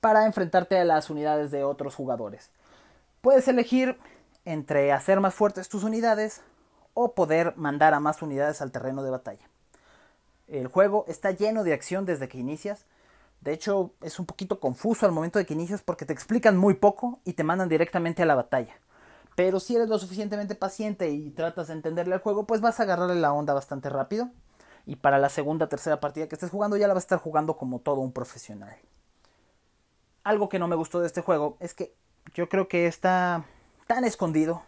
para 0.00 0.26
enfrentarte 0.26 0.78
a 0.78 0.84
las 0.84 1.10
unidades 1.10 1.50
de 1.50 1.64
otros 1.64 1.94
jugadores. 1.94 2.50
Puedes 3.20 3.48
elegir 3.48 3.98
entre 4.44 4.92
hacer 4.92 5.18
más 5.20 5.34
fuertes 5.34 5.68
tus 5.68 5.82
unidades 5.82 6.42
o 6.98 7.12
poder 7.12 7.52
mandar 7.56 7.92
a 7.92 8.00
más 8.00 8.22
unidades 8.22 8.62
al 8.62 8.72
terreno 8.72 9.02
de 9.02 9.10
batalla. 9.10 9.46
El 10.48 10.66
juego 10.66 11.04
está 11.08 11.30
lleno 11.30 11.62
de 11.62 11.74
acción 11.74 12.06
desde 12.06 12.26
que 12.26 12.38
inicias. 12.38 12.86
De 13.42 13.52
hecho, 13.52 13.92
es 14.00 14.18
un 14.18 14.24
poquito 14.24 14.60
confuso 14.60 15.04
al 15.04 15.12
momento 15.12 15.38
de 15.38 15.44
que 15.44 15.52
inicias 15.52 15.82
porque 15.82 16.06
te 16.06 16.14
explican 16.14 16.56
muy 16.56 16.72
poco 16.72 17.20
y 17.24 17.34
te 17.34 17.44
mandan 17.44 17.68
directamente 17.68 18.22
a 18.22 18.26
la 18.26 18.34
batalla. 18.34 18.74
Pero 19.34 19.60
si 19.60 19.76
eres 19.76 19.90
lo 19.90 19.98
suficientemente 19.98 20.54
paciente 20.54 21.10
y 21.10 21.30
tratas 21.32 21.66
de 21.66 21.74
entenderle 21.74 22.14
al 22.14 22.22
juego, 22.22 22.46
pues 22.46 22.62
vas 22.62 22.80
a 22.80 22.84
agarrarle 22.84 23.16
la 23.16 23.34
onda 23.34 23.52
bastante 23.52 23.90
rápido. 23.90 24.30
Y 24.86 24.96
para 24.96 25.18
la 25.18 25.28
segunda, 25.28 25.68
tercera 25.68 26.00
partida 26.00 26.28
que 26.28 26.36
estés 26.36 26.50
jugando, 26.50 26.78
ya 26.78 26.88
la 26.88 26.94
vas 26.94 27.02
a 27.02 27.08
estar 27.08 27.18
jugando 27.18 27.58
como 27.58 27.80
todo 27.80 28.00
un 28.00 28.12
profesional. 28.12 28.74
Algo 30.24 30.48
que 30.48 30.58
no 30.58 30.66
me 30.66 30.76
gustó 30.76 31.00
de 31.00 31.08
este 31.08 31.20
juego 31.20 31.58
es 31.60 31.74
que 31.74 31.94
yo 32.32 32.48
creo 32.48 32.68
que 32.68 32.86
está 32.86 33.44
tan 33.86 34.04
escondido, 34.04 34.62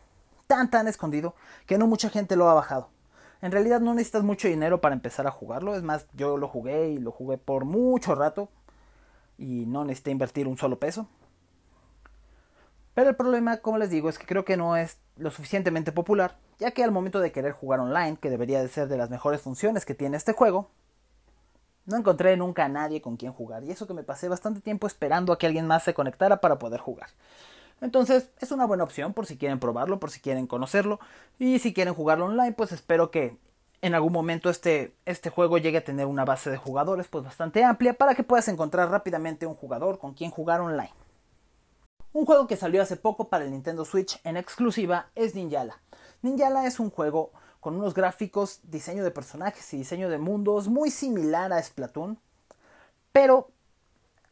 tan 0.48 0.70
tan 0.70 0.88
escondido 0.88 1.36
que 1.66 1.78
no 1.78 1.86
mucha 1.86 2.10
gente 2.10 2.34
lo 2.34 2.50
ha 2.50 2.54
bajado. 2.54 2.88
En 3.40 3.52
realidad 3.52 3.80
no 3.80 3.94
necesitas 3.94 4.24
mucho 4.24 4.48
dinero 4.48 4.80
para 4.80 4.96
empezar 4.96 5.28
a 5.28 5.30
jugarlo. 5.30 5.76
Es 5.76 5.84
más, 5.84 6.08
yo 6.14 6.36
lo 6.36 6.48
jugué 6.48 6.88
y 6.88 6.98
lo 6.98 7.12
jugué 7.12 7.38
por 7.38 7.64
mucho 7.64 8.16
rato. 8.16 8.48
Y 9.38 9.66
no 9.66 9.84
necesité 9.84 10.10
invertir 10.10 10.48
un 10.48 10.58
solo 10.58 10.80
peso. 10.80 11.06
Pero 12.94 13.10
el 13.10 13.16
problema, 13.16 13.58
como 13.58 13.78
les 13.78 13.90
digo, 13.90 14.08
es 14.08 14.18
que 14.18 14.26
creo 14.26 14.44
que 14.44 14.56
no 14.56 14.76
es 14.76 14.98
lo 15.16 15.30
suficientemente 15.30 15.92
popular. 15.92 16.36
Ya 16.58 16.72
que 16.72 16.82
al 16.82 16.90
momento 16.90 17.20
de 17.20 17.30
querer 17.30 17.52
jugar 17.52 17.78
online, 17.80 18.16
que 18.20 18.30
debería 18.30 18.60
de 18.60 18.68
ser 18.68 18.88
de 18.88 18.96
las 18.96 19.10
mejores 19.10 19.40
funciones 19.40 19.84
que 19.84 19.94
tiene 19.94 20.16
este 20.16 20.32
juego, 20.32 20.70
No 21.86 21.96
encontré 21.96 22.36
nunca 22.36 22.66
a 22.66 22.68
nadie 22.68 23.00
con 23.00 23.16
quien 23.16 23.32
jugar 23.32 23.64
y 23.64 23.70
eso 23.70 23.86
que 23.86 23.94
me 23.94 24.02
pasé 24.04 24.28
bastante 24.28 24.60
tiempo 24.60 24.86
esperando 24.86 25.32
a 25.32 25.38
que 25.38 25.46
alguien 25.46 25.66
más 25.66 25.84
se 25.84 25.94
conectara 25.94 26.40
para 26.40 26.58
poder 26.58 26.80
jugar. 26.80 27.08
Entonces 27.80 28.30
es 28.40 28.50
una 28.50 28.66
buena 28.66 28.84
opción 28.84 29.14
por 29.14 29.26
si 29.26 29.36
quieren 29.36 29.60
probarlo, 29.60 30.00
por 30.00 30.10
si 30.10 30.20
quieren 30.20 30.46
conocerlo 30.46 30.98
y 31.38 31.58
si 31.58 31.72
quieren 31.72 31.94
jugarlo 31.94 32.26
online 32.26 32.52
pues 32.52 32.72
espero 32.72 33.10
que 33.10 33.36
en 33.80 33.94
algún 33.94 34.12
momento 34.12 34.50
este, 34.50 34.94
este 35.04 35.30
juego 35.30 35.58
llegue 35.58 35.78
a 35.78 35.84
tener 35.84 36.06
una 36.06 36.24
base 36.24 36.50
de 36.50 36.56
jugadores 36.56 37.06
pues 37.08 37.24
bastante 37.24 37.62
amplia 37.62 37.94
para 37.94 38.14
que 38.14 38.24
puedas 38.24 38.48
encontrar 38.48 38.90
rápidamente 38.90 39.46
un 39.46 39.54
jugador 39.54 39.98
con 39.98 40.14
quien 40.14 40.30
jugar 40.30 40.60
online. 40.60 40.92
Un 42.12 42.24
juego 42.24 42.46
que 42.48 42.56
salió 42.56 42.82
hace 42.82 42.96
poco 42.96 43.28
para 43.28 43.44
el 43.44 43.52
Nintendo 43.52 43.84
Switch 43.84 44.20
en 44.24 44.36
exclusiva 44.36 45.10
es 45.14 45.34
Ninjala. 45.34 45.80
Ninjala 46.22 46.66
es 46.66 46.80
un 46.80 46.90
juego 46.90 47.30
con 47.60 47.76
unos 47.76 47.94
gráficos, 47.94 48.60
diseño 48.64 49.04
de 49.04 49.10
personajes 49.10 49.72
y 49.74 49.78
diseño 49.78 50.08
de 50.08 50.18
mundos 50.18 50.68
muy 50.68 50.90
similar 50.90 51.52
a 51.52 51.62
Splatoon, 51.62 52.18
pero 53.12 53.50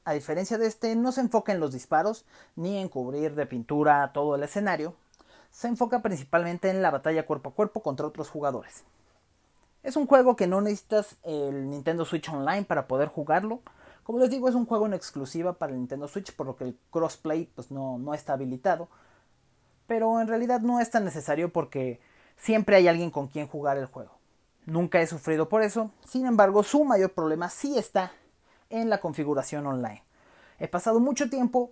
a 0.06 0.12
diferencia 0.12 0.56
de 0.56 0.68
este 0.68 0.94
no 0.94 1.10
se 1.10 1.20
enfoca 1.20 1.52
en 1.52 1.58
los 1.58 1.72
disparos 1.72 2.24
ni 2.54 2.78
en 2.78 2.88
cubrir 2.88 3.34
de 3.34 3.44
pintura 3.44 4.12
todo 4.14 4.36
el 4.36 4.42
escenario, 4.44 4.94
se 5.50 5.66
enfoca 5.66 6.00
principalmente 6.00 6.70
en 6.70 6.80
la 6.80 6.92
batalla 6.92 7.26
cuerpo 7.26 7.50
a 7.50 7.54
cuerpo 7.54 7.82
contra 7.82 8.06
otros 8.06 8.30
jugadores. 8.30 8.84
Es 9.82 9.96
un 9.96 10.06
juego 10.06 10.36
que 10.36 10.46
no 10.46 10.60
necesitas 10.60 11.16
el 11.24 11.68
Nintendo 11.70 12.04
Switch 12.04 12.28
Online 12.28 12.64
para 12.64 12.86
poder 12.86 13.08
jugarlo. 13.08 13.62
Como 14.04 14.20
les 14.20 14.30
digo, 14.30 14.48
es 14.48 14.54
un 14.54 14.64
juego 14.64 14.86
en 14.86 14.94
exclusiva 14.94 15.54
para 15.54 15.72
el 15.72 15.78
Nintendo 15.78 16.06
Switch, 16.06 16.32
por 16.36 16.46
lo 16.46 16.54
que 16.54 16.64
el 16.64 16.78
crossplay 16.92 17.50
pues, 17.56 17.72
no, 17.72 17.98
no 17.98 18.14
está 18.14 18.34
habilitado. 18.34 18.88
Pero 19.88 20.20
en 20.20 20.28
realidad 20.28 20.60
no 20.60 20.78
es 20.78 20.88
tan 20.88 21.04
necesario 21.04 21.52
porque 21.52 22.00
siempre 22.36 22.76
hay 22.76 22.86
alguien 22.86 23.10
con 23.10 23.26
quien 23.26 23.48
jugar 23.48 23.76
el 23.76 23.86
juego. 23.86 24.12
Nunca 24.66 25.00
he 25.00 25.06
sufrido 25.08 25.48
por 25.48 25.62
eso, 25.62 25.90
sin 26.04 26.26
embargo 26.26 26.62
su 26.62 26.84
mayor 26.84 27.12
problema 27.12 27.50
sí 27.50 27.76
está 27.76 28.12
en 28.70 28.90
la 28.90 28.98
configuración 28.98 29.66
online. 29.66 30.02
He 30.58 30.68
pasado 30.68 31.00
mucho 31.00 31.28
tiempo 31.28 31.70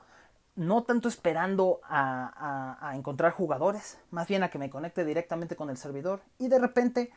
no 0.56 0.84
tanto 0.84 1.08
esperando 1.08 1.80
a, 1.84 2.92
encontrar 2.94 3.32
jugadores, 3.32 3.98
más 4.10 4.28
bien 4.28 4.42
a 4.42 4.50
que 4.50 4.58
me 4.58 4.70
conecte 4.70 5.04
directamente 5.04 5.56
con 5.56 5.68
el 5.70 5.76
servidor 5.76 6.22
y 6.38 6.48
de 6.48 6.58
repente 6.58 7.12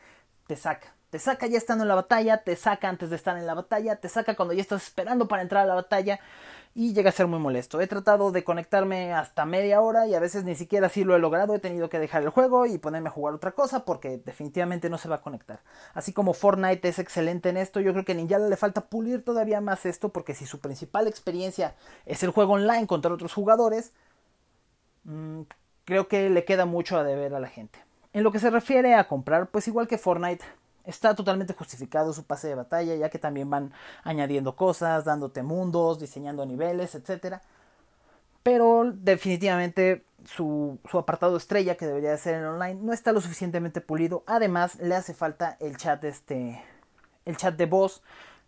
te 0.46 0.56
saca. 0.56 0.94
Te 1.10 1.18
saca 1.18 1.46
ya 1.46 1.56
estando 1.56 1.84
en 1.84 1.88
la 1.88 1.94
batalla, 1.94 2.42
te 2.42 2.56
saca 2.56 2.88
antes 2.88 3.10
de 3.10 3.16
estar 3.16 3.38
en 3.38 3.46
la 3.46 3.54
batalla, 3.54 3.96
te 3.96 4.08
saca 4.08 4.34
cuando 4.34 4.54
ya 4.54 4.60
estás 4.60 4.82
esperando 4.82 5.28
para 5.28 5.42
entrar 5.42 5.62
a 5.62 5.66
la 5.66 5.74
batalla 5.74 6.20
y 6.78 6.94
llega 6.94 7.08
a 7.08 7.12
ser 7.12 7.26
muy 7.26 7.40
molesto. 7.40 7.80
He 7.80 7.88
tratado 7.88 8.30
de 8.30 8.44
conectarme 8.44 9.12
hasta 9.12 9.44
media 9.44 9.80
hora 9.80 10.06
y 10.06 10.14
a 10.14 10.20
veces 10.20 10.44
ni 10.44 10.54
siquiera 10.54 10.86
así 10.86 11.02
lo 11.02 11.16
he 11.16 11.18
logrado. 11.18 11.56
He 11.56 11.58
tenido 11.58 11.88
que 11.88 11.98
dejar 11.98 12.22
el 12.22 12.28
juego 12.28 12.66
y 12.66 12.78
ponerme 12.78 13.08
a 13.08 13.10
jugar 13.10 13.34
otra 13.34 13.50
cosa 13.50 13.84
porque 13.84 14.18
definitivamente 14.18 14.88
no 14.88 14.96
se 14.96 15.08
va 15.08 15.16
a 15.16 15.20
conectar. 15.20 15.58
Así 15.92 16.12
como 16.12 16.34
Fortnite 16.34 16.86
es 16.86 17.00
excelente 17.00 17.48
en 17.48 17.56
esto, 17.56 17.80
yo 17.80 17.90
creo 17.90 18.04
que 18.04 18.12
a 18.12 18.14
Ninja 18.14 18.38
le 18.38 18.56
falta 18.56 18.82
pulir 18.82 19.24
todavía 19.24 19.60
más 19.60 19.86
esto 19.86 20.10
porque 20.10 20.34
si 20.34 20.46
su 20.46 20.60
principal 20.60 21.08
experiencia 21.08 21.74
es 22.06 22.22
el 22.22 22.30
juego 22.30 22.52
online 22.52 22.86
contra 22.86 23.12
otros 23.12 23.34
jugadores, 23.34 23.92
mmm, 25.02 25.40
creo 25.84 26.06
que 26.06 26.30
le 26.30 26.44
queda 26.44 26.64
mucho 26.64 26.96
a 26.96 27.02
deber 27.02 27.34
a 27.34 27.40
la 27.40 27.48
gente. 27.48 27.80
En 28.12 28.22
lo 28.22 28.30
que 28.30 28.38
se 28.38 28.50
refiere 28.50 28.94
a 28.94 29.08
comprar, 29.08 29.48
pues 29.48 29.66
igual 29.66 29.88
que 29.88 29.98
Fortnite, 29.98 30.44
está 30.88 31.14
totalmente 31.14 31.52
justificado 31.52 32.12
su 32.12 32.24
pase 32.24 32.48
de 32.48 32.54
batalla, 32.54 32.94
ya 32.96 33.10
que 33.10 33.18
también 33.18 33.48
van 33.50 33.72
añadiendo 34.02 34.56
cosas, 34.56 35.04
dándote 35.04 35.42
mundos, 35.42 36.00
diseñando 36.00 36.46
niveles, 36.46 36.94
etc. 36.94 37.36
Pero 38.42 38.90
definitivamente 38.94 40.04
su, 40.24 40.78
su, 40.90 40.98
apartado 40.98 41.36
estrella, 41.36 41.76
que 41.76 41.86
debería 41.86 42.10
de 42.10 42.18
ser 42.18 42.36
en 42.36 42.46
online, 42.46 42.80
no 42.80 42.92
está 42.92 43.12
lo 43.12 43.20
suficientemente 43.20 43.80
pulido. 43.80 44.24
Además, 44.26 44.76
le 44.76 44.94
hace 44.94 45.12
falta 45.12 45.56
el 45.60 45.76
chat, 45.76 46.02
este, 46.04 46.62
el 47.26 47.36
chat 47.36 47.54
de 47.54 47.66
voz, 47.66 48.02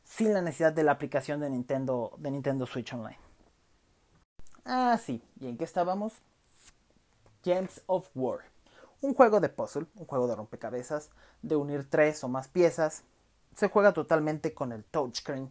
sin 0.04 0.32
la 0.32 0.40
necesidad 0.40 0.72
de 0.72 0.82
la 0.82 0.92
aplicación 0.92 1.40
de 1.40 1.50
Nintendo, 1.50 2.12
de 2.16 2.30
Nintendo 2.30 2.66
Switch 2.66 2.92
Online. 2.94 3.18
Ah, 4.64 4.98
sí. 5.04 5.22
¿Y 5.40 5.48
en 5.48 5.58
qué 5.58 5.64
estábamos? 5.64 6.14
Gems 7.44 7.82
of 7.86 8.08
War. 8.14 8.49
Un 9.02 9.14
juego 9.14 9.40
de 9.40 9.48
puzzle, 9.48 9.86
un 9.94 10.06
juego 10.06 10.26
de 10.26 10.36
rompecabezas, 10.36 11.10
de 11.42 11.56
unir 11.56 11.88
tres 11.88 12.22
o 12.22 12.28
más 12.28 12.48
piezas. 12.48 13.04
Se 13.54 13.68
juega 13.68 13.92
totalmente 13.92 14.52
con 14.52 14.72
el 14.72 14.84
touchscreen, 14.84 15.50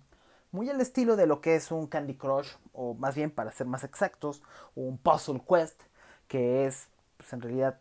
muy 0.52 0.70
al 0.70 0.82
estilo 0.82 1.16
de 1.16 1.28
lo 1.28 1.42
que 1.42 1.56
es 1.56 1.72
un 1.72 1.88
Candy 1.88 2.16
Crush, 2.16 2.50
o 2.74 2.94
más 2.96 3.16
bien 3.16 3.32
para 3.32 3.52
ser 3.52 3.68
más 3.68 3.84
exactos, 3.84 4.42
un 4.76 4.98
Puzzle 4.98 5.42
Quest, 5.48 5.82
que 6.28 6.66
es 6.66 6.88
pues, 7.18 7.34
en 7.34 7.42
realidad 7.42 7.80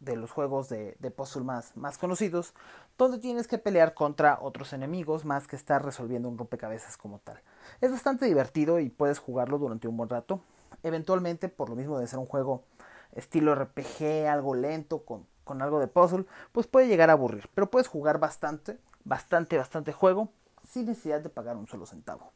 de 0.00 0.16
los 0.16 0.32
juegos 0.32 0.68
de, 0.68 0.96
de, 0.98 1.10
puzzle 1.12 1.44
más, 1.44 1.76
más 1.76 1.96
conocidos, 1.96 2.54
donde 2.98 3.18
tienes 3.18 3.46
que 3.46 3.58
pelear 3.58 3.94
contra 3.94 4.38
otros 4.42 4.72
enemigos 4.72 5.24
más 5.24 5.46
que 5.46 5.54
estar 5.54 5.84
resolviendo 5.84 6.28
un 6.28 6.36
rompecabezas 6.36 6.96
como 6.96 7.20
tal. 7.20 7.40
Es 7.80 7.92
bastante 7.92 8.26
divertido 8.26 8.80
y 8.80 8.90
puedes 8.90 9.20
jugarlo 9.20 9.58
durante 9.58 9.86
un 9.86 9.96
buen 9.96 10.08
rato. 10.08 10.40
Eventualmente, 10.82 11.48
por 11.48 11.68
lo 11.68 11.76
mismo 11.76 11.98
de 11.98 12.08
ser 12.08 12.18
un 12.18 12.26
juego 12.26 12.64
estilo 13.12 13.54
RPG, 13.54 14.26
algo 14.28 14.54
lento, 14.54 15.04
con, 15.04 15.26
con 15.44 15.62
algo 15.62 15.80
de 15.80 15.88
puzzle, 15.88 16.24
pues 16.52 16.66
puede 16.66 16.88
llegar 16.88 17.10
a 17.10 17.14
aburrir. 17.14 17.48
Pero 17.54 17.70
puedes 17.70 17.88
jugar 17.88 18.18
bastante, 18.18 18.78
bastante, 19.04 19.56
bastante 19.56 19.92
juego 19.92 20.30
sin 20.68 20.86
necesidad 20.86 21.20
de 21.20 21.28
pagar 21.28 21.56
un 21.56 21.66
solo 21.66 21.86
centavo. 21.86 22.32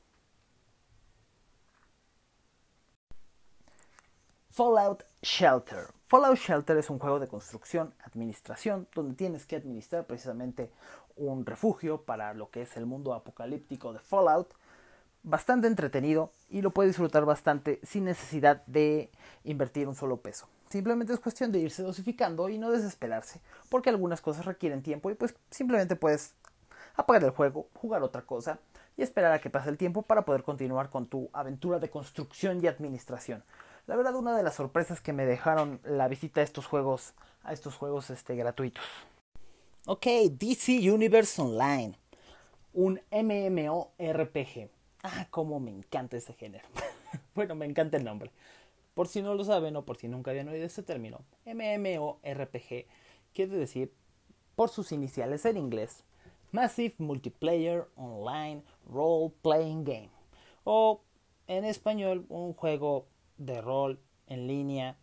Fallout 4.51 5.05
Shelter. 5.21 5.89
Fallout 6.07 6.39
Shelter 6.39 6.79
es 6.79 6.89
un 6.89 6.99
juego 6.99 7.19
de 7.21 7.29
construcción, 7.29 7.93
administración, 8.03 8.89
donde 8.95 9.15
tienes 9.15 9.45
que 9.45 9.57
administrar 9.57 10.07
precisamente 10.07 10.71
un 11.17 11.45
refugio 11.45 12.03
para 12.03 12.33
lo 12.33 12.51
que 12.51 12.63
es 12.63 12.77
el 12.77 12.87
mundo 12.87 13.13
apocalíptico 13.13 13.93
de 13.93 13.99
Fallout. 13.99 14.55
Bastante 15.29 15.67
entretenido 15.67 16.31
y 16.49 16.63
lo 16.63 16.71
puedes 16.71 16.91
disfrutar 16.91 17.25
bastante 17.25 17.81
sin 17.83 18.05
necesidad 18.05 18.65
de 18.67 19.11
invertir 19.43 19.89
un 19.89 19.97
solo 19.97 20.19
peso. 20.19 20.47
Simplemente 20.71 21.13
es 21.13 21.19
cuestión 21.19 21.51
de 21.51 21.59
irse 21.59 21.83
dosificando 21.83 22.49
y 22.49 22.59
no 22.59 22.71
desesperarse, 22.71 23.41
porque 23.69 23.91
algunas 23.91 24.21
cosas 24.21 24.45
requieren 24.45 24.85
tiempo 24.85 25.11
y 25.11 25.17
pues 25.17 25.35
simplemente 25.51 25.97
puedes 25.97 26.35
apagar 26.95 27.25
el 27.25 27.31
juego, 27.31 27.67
jugar 27.75 28.05
otra 28.05 28.23
cosa 28.23 28.61
y 28.97 29.03
esperar 29.03 29.33
a 29.33 29.41
que 29.41 29.51
pase 29.51 29.69
el 29.69 29.79
tiempo 29.79 30.03
para 30.03 30.25
poder 30.25 30.45
continuar 30.45 30.91
con 30.91 31.09
tu 31.09 31.29
aventura 31.33 31.81
de 31.81 31.91
construcción 31.91 32.63
y 32.63 32.69
administración. 32.69 33.43
La 33.89 33.97
verdad, 33.97 34.15
una 34.15 34.37
de 34.37 34.45
las 34.45 34.55
sorpresas 34.55 35.01
que 35.01 35.13
me 35.13 35.27
dejaron 35.27 35.81
la 35.83 36.07
visita 36.07 36.41
a 36.41 36.45
estos 36.45 36.67
juegos, 36.67 37.15
a 37.43 37.53
estos 37.53 37.75
juegos 37.75 38.11
este, 38.11 38.37
gratuitos. 38.37 38.85
Ok, 39.87 40.07
DC 40.31 40.89
Universe 40.89 41.43
Online, 41.43 41.99
un 42.75 43.01
MMORPG. 43.11 44.76
Ah, 45.09 45.29
cómo 45.31 45.61
me 45.61 45.71
encanta 45.71 46.17
ese 46.17 46.33
género. 46.33 46.67
bueno, 47.37 47.55
me 47.55 47.65
encanta 47.65 47.97
el 47.97 48.05
nombre. 48.05 48.33
Por 48.93 49.07
si 49.07 49.23
no 49.23 49.35
lo 49.35 49.45
saben 49.45 49.77
o 49.77 49.85
por 49.85 49.99
si 49.99 50.09
nunca 50.09 50.33
habían 50.33 50.49
oído 50.49 50.67
este 50.67 50.83
término, 50.83 51.21
MMORPG 51.45 52.87
quiere 53.33 53.57
decir, 53.57 53.93
por 54.57 54.69
sus 54.69 54.91
iniciales 54.91 55.45
en 55.45 55.59
inglés, 55.59 56.03
Massive 56.51 56.95
Multiplayer 56.99 57.87
Online 57.95 58.63
Role 58.89 59.33
Playing 59.43 59.85
Game, 59.85 60.11
o 60.65 61.03
en 61.47 61.65
español, 61.65 62.27
un 62.29 62.53
juego 62.55 63.07
de 63.37 63.61
rol 63.61 64.01
en 64.27 64.49
línea 64.49 64.97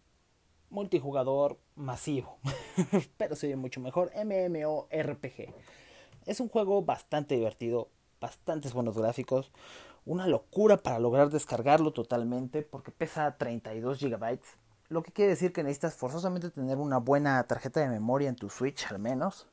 multijugador 0.70 1.60
masivo, 1.76 2.40
pero 3.18 3.38
se 3.38 3.56
mucho 3.56 3.80
mejor, 3.80 4.12
MMORPG. 4.16 5.54
Es 6.26 6.42
un 6.42 6.50
juego 6.50 6.82
bastante 6.82 7.36
divertido, 7.36 7.90
bastantes 8.20 8.74
buenos 8.74 8.98
gráficos, 8.98 9.52
una 10.06 10.28
locura 10.28 10.78
para 10.78 11.00
lograr 11.00 11.30
descargarlo 11.30 11.94
totalmente 11.94 12.62
porque 12.62 12.92
pesa 12.92 13.38
32 13.38 14.00
GB. 14.00 14.40
Lo 14.90 15.02
que 15.02 15.12
quiere 15.12 15.32
decir 15.32 15.54
que 15.54 15.64
necesitas 15.64 15.96
forzosamente 15.96 16.50
tener 16.50 16.78
una 16.78 16.98
buena 16.98 17.42
tarjeta 17.44 17.80
de 17.80 17.88
memoria 17.88 18.30
en 18.30 18.36
tu 18.36 18.50
Switch 18.50 18.86
al 18.92 19.00
menos. 19.00 19.48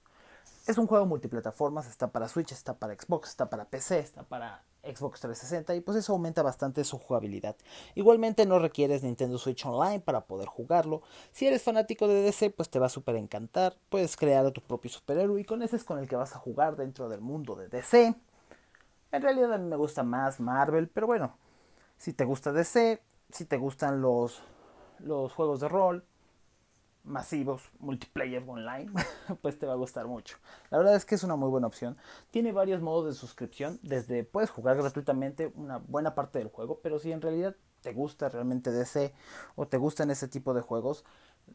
Es 0.66 0.76
un 0.76 0.86
juego 0.86 1.06
multiplataformas, 1.06 1.88
está 1.88 2.08
para 2.08 2.28
Switch, 2.28 2.52
está 2.52 2.74
para 2.74 2.94
Xbox, 2.94 3.30
está 3.30 3.48
para 3.48 3.64
PC, 3.64 4.00
está 4.00 4.22
para 4.22 4.62
Xbox 4.82 5.20
360 5.20 5.74
y 5.74 5.80
pues 5.80 5.96
eso 5.96 6.12
aumenta 6.12 6.42
bastante 6.42 6.84
su 6.84 6.98
jugabilidad. 6.98 7.56
Igualmente 7.94 8.46
no 8.46 8.58
requieres 8.58 9.02
Nintendo 9.02 9.38
Switch 9.38 9.64
Online 9.64 10.00
para 10.00 10.22
poder 10.26 10.48
jugarlo. 10.48 11.02
Si 11.32 11.46
eres 11.46 11.62
fanático 11.62 12.08
de 12.08 12.22
DC 12.22 12.50
pues 12.50 12.68
te 12.68 12.78
va 12.78 12.86
a 12.86 12.90
super 12.90 13.16
encantar. 13.16 13.76
Puedes 13.88 14.16
crear 14.16 14.44
a 14.46 14.50
tu 14.50 14.60
propio 14.60 14.90
superhéroe 14.90 15.40
y 15.40 15.44
con 15.44 15.62
ese 15.62 15.76
es 15.76 15.84
con 15.84 15.98
el 15.98 16.08
que 16.08 16.16
vas 16.16 16.34
a 16.34 16.38
jugar 16.38 16.76
dentro 16.76 17.08
del 17.08 17.20
mundo 17.20 17.54
de 17.56 17.68
DC. 17.68 18.14
En 19.12 19.22
realidad 19.22 19.52
a 19.52 19.58
mí 19.58 19.68
me 19.68 19.76
gusta 19.76 20.02
más 20.02 20.40
Marvel, 20.40 20.88
pero 20.88 21.06
bueno, 21.06 21.36
si 21.96 22.12
te 22.12 22.24
gusta 22.24 22.52
DC, 22.52 23.02
si 23.30 23.44
te 23.44 23.56
gustan 23.56 24.00
los, 24.00 24.42
los 24.98 25.32
juegos 25.32 25.60
de 25.60 25.68
rol 25.68 26.04
masivos, 27.04 27.62
multiplayer 27.78 28.44
online, 28.46 28.90
pues 29.42 29.58
te 29.58 29.66
va 29.66 29.72
a 29.72 29.76
gustar 29.76 30.06
mucho. 30.06 30.36
La 30.70 30.78
verdad 30.78 30.94
es 30.94 31.04
que 31.04 31.14
es 31.14 31.24
una 31.24 31.36
muy 31.36 31.48
buena 31.48 31.66
opción. 31.66 31.96
Tiene 32.30 32.52
varios 32.52 32.82
modos 32.82 33.06
de 33.06 33.14
suscripción, 33.14 33.78
desde 33.82 34.24
puedes 34.24 34.50
jugar 34.50 34.76
gratuitamente 34.76 35.52
una 35.54 35.78
buena 35.78 36.14
parte 36.14 36.38
del 36.38 36.48
juego, 36.48 36.80
pero 36.82 36.98
si 36.98 37.12
en 37.12 37.22
realidad 37.22 37.56
te 37.80 37.92
gusta 37.92 38.28
realmente 38.28 38.70
DC 38.70 39.14
o 39.56 39.66
te 39.66 39.78
gustan 39.78 40.10
ese 40.10 40.28
tipo 40.28 40.54
de 40.54 40.60
juegos, 40.60 41.04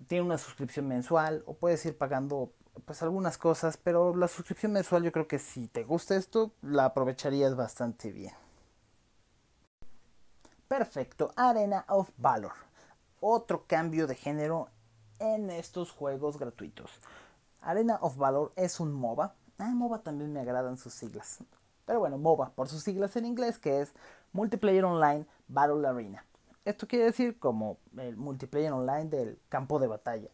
tiene 0.07 0.25
una 0.25 0.37
suscripción 0.37 0.87
mensual 0.87 1.43
o 1.45 1.53
puedes 1.53 1.85
ir 1.85 1.97
pagando 1.97 2.51
pues 2.85 3.01
algunas 3.01 3.37
cosas, 3.37 3.77
pero 3.77 4.15
la 4.15 4.27
suscripción 4.27 4.73
mensual 4.73 5.03
yo 5.03 5.11
creo 5.11 5.27
que 5.27 5.39
si 5.39 5.67
te 5.67 5.83
gusta 5.83 6.15
esto, 6.15 6.51
la 6.61 6.85
aprovecharías 6.85 7.55
bastante 7.55 8.11
bien. 8.11 8.33
Perfecto, 10.67 11.31
Arena 11.35 11.85
of 11.87 12.09
Valor. 12.17 12.53
Otro 13.21 13.65
cambio 13.67 14.07
de 14.07 14.15
género 14.15 14.69
en 15.19 15.49
estos 15.49 15.91
juegos 15.91 16.37
gratuitos. 16.37 16.91
Arena 17.61 17.97
of 18.01 18.17
Valor 18.17 18.51
es 18.55 18.79
un 18.79 18.93
MOBA. 18.93 19.33
Ah, 19.57 19.71
MOBA 19.73 19.99
también 19.99 20.33
me 20.33 20.41
agradan 20.41 20.77
sus 20.77 20.93
siglas. 20.93 21.39
Pero 21.85 21.99
bueno, 21.99 22.17
MOBA 22.17 22.51
por 22.51 22.67
sus 22.67 22.83
siglas 22.83 23.15
en 23.15 23.25
inglés 23.25 23.59
que 23.59 23.81
es 23.81 23.93
Multiplayer 24.33 24.83
Online 24.85 25.25
Battle 25.47 25.87
Arena. 25.87 26.25
Esto 26.65 26.87
quiere 26.87 27.05
decir 27.05 27.37
como 27.37 27.77
el 27.95 28.17
multiplayer 28.17 28.73
online 28.73 29.05
del 29.05 29.39
campo 29.49 29.77
de 29.77 29.85
batalla. 29.85 30.29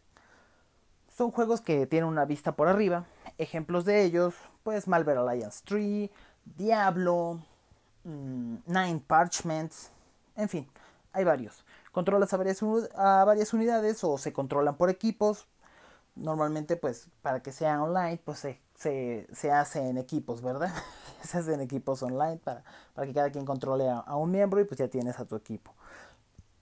Son 1.16 1.30
juegos 1.30 1.60
que 1.60 1.86
tienen 1.86 2.08
una 2.08 2.24
vista 2.24 2.52
por 2.52 2.68
arriba. 2.68 3.04
Ejemplos 3.36 3.84
de 3.84 4.02
ellos, 4.02 4.34
pues 4.62 4.88
Malware 4.88 5.18
Alliance 5.18 5.62
3, 5.64 6.10
Diablo, 6.56 7.40
mm, 8.04 8.56
Nine 8.66 9.02
Parchments, 9.06 9.90
en 10.36 10.48
fin, 10.48 10.68
hay 11.12 11.24
varios. 11.24 11.64
Controlas 11.92 12.32
a 12.32 12.38
varias, 12.38 12.62
a 12.96 13.24
varias 13.24 13.52
unidades 13.52 14.02
o 14.04 14.16
se 14.16 14.32
controlan 14.32 14.76
por 14.76 14.88
equipos. 14.88 15.46
Normalmente, 16.14 16.76
pues, 16.76 17.08
para 17.20 17.42
que 17.42 17.52
sea 17.52 17.82
online, 17.82 18.18
pues 18.24 18.38
se, 18.38 18.60
se, 18.74 19.26
se 19.32 19.50
hace 19.50 19.88
en 19.88 19.98
equipos, 19.98 20.40
¿verdad? 20.42 20.72
se 21.22 21.38
hace 21.38 21.54
en 21.54 21.60
equipos 21.60 22.02
online 22.02 22.38
para, 22.38 22.64
para 22.94 23.06
que 23.06 23.12
cada 23.12 23.30
quien 23.30 23.44
controle 23.44 23.88
a, 23.88 23.98
a 23.98 24.16
un 24.16 24.30
miembro 24.30 24.60
y 24.60 24.64
pues 24.64 24.78
ya 24.78 24.88
tienes 24.88 25.18
a 25.18 25.26
tu 25.26 25.36
equipo. 25.36 25.74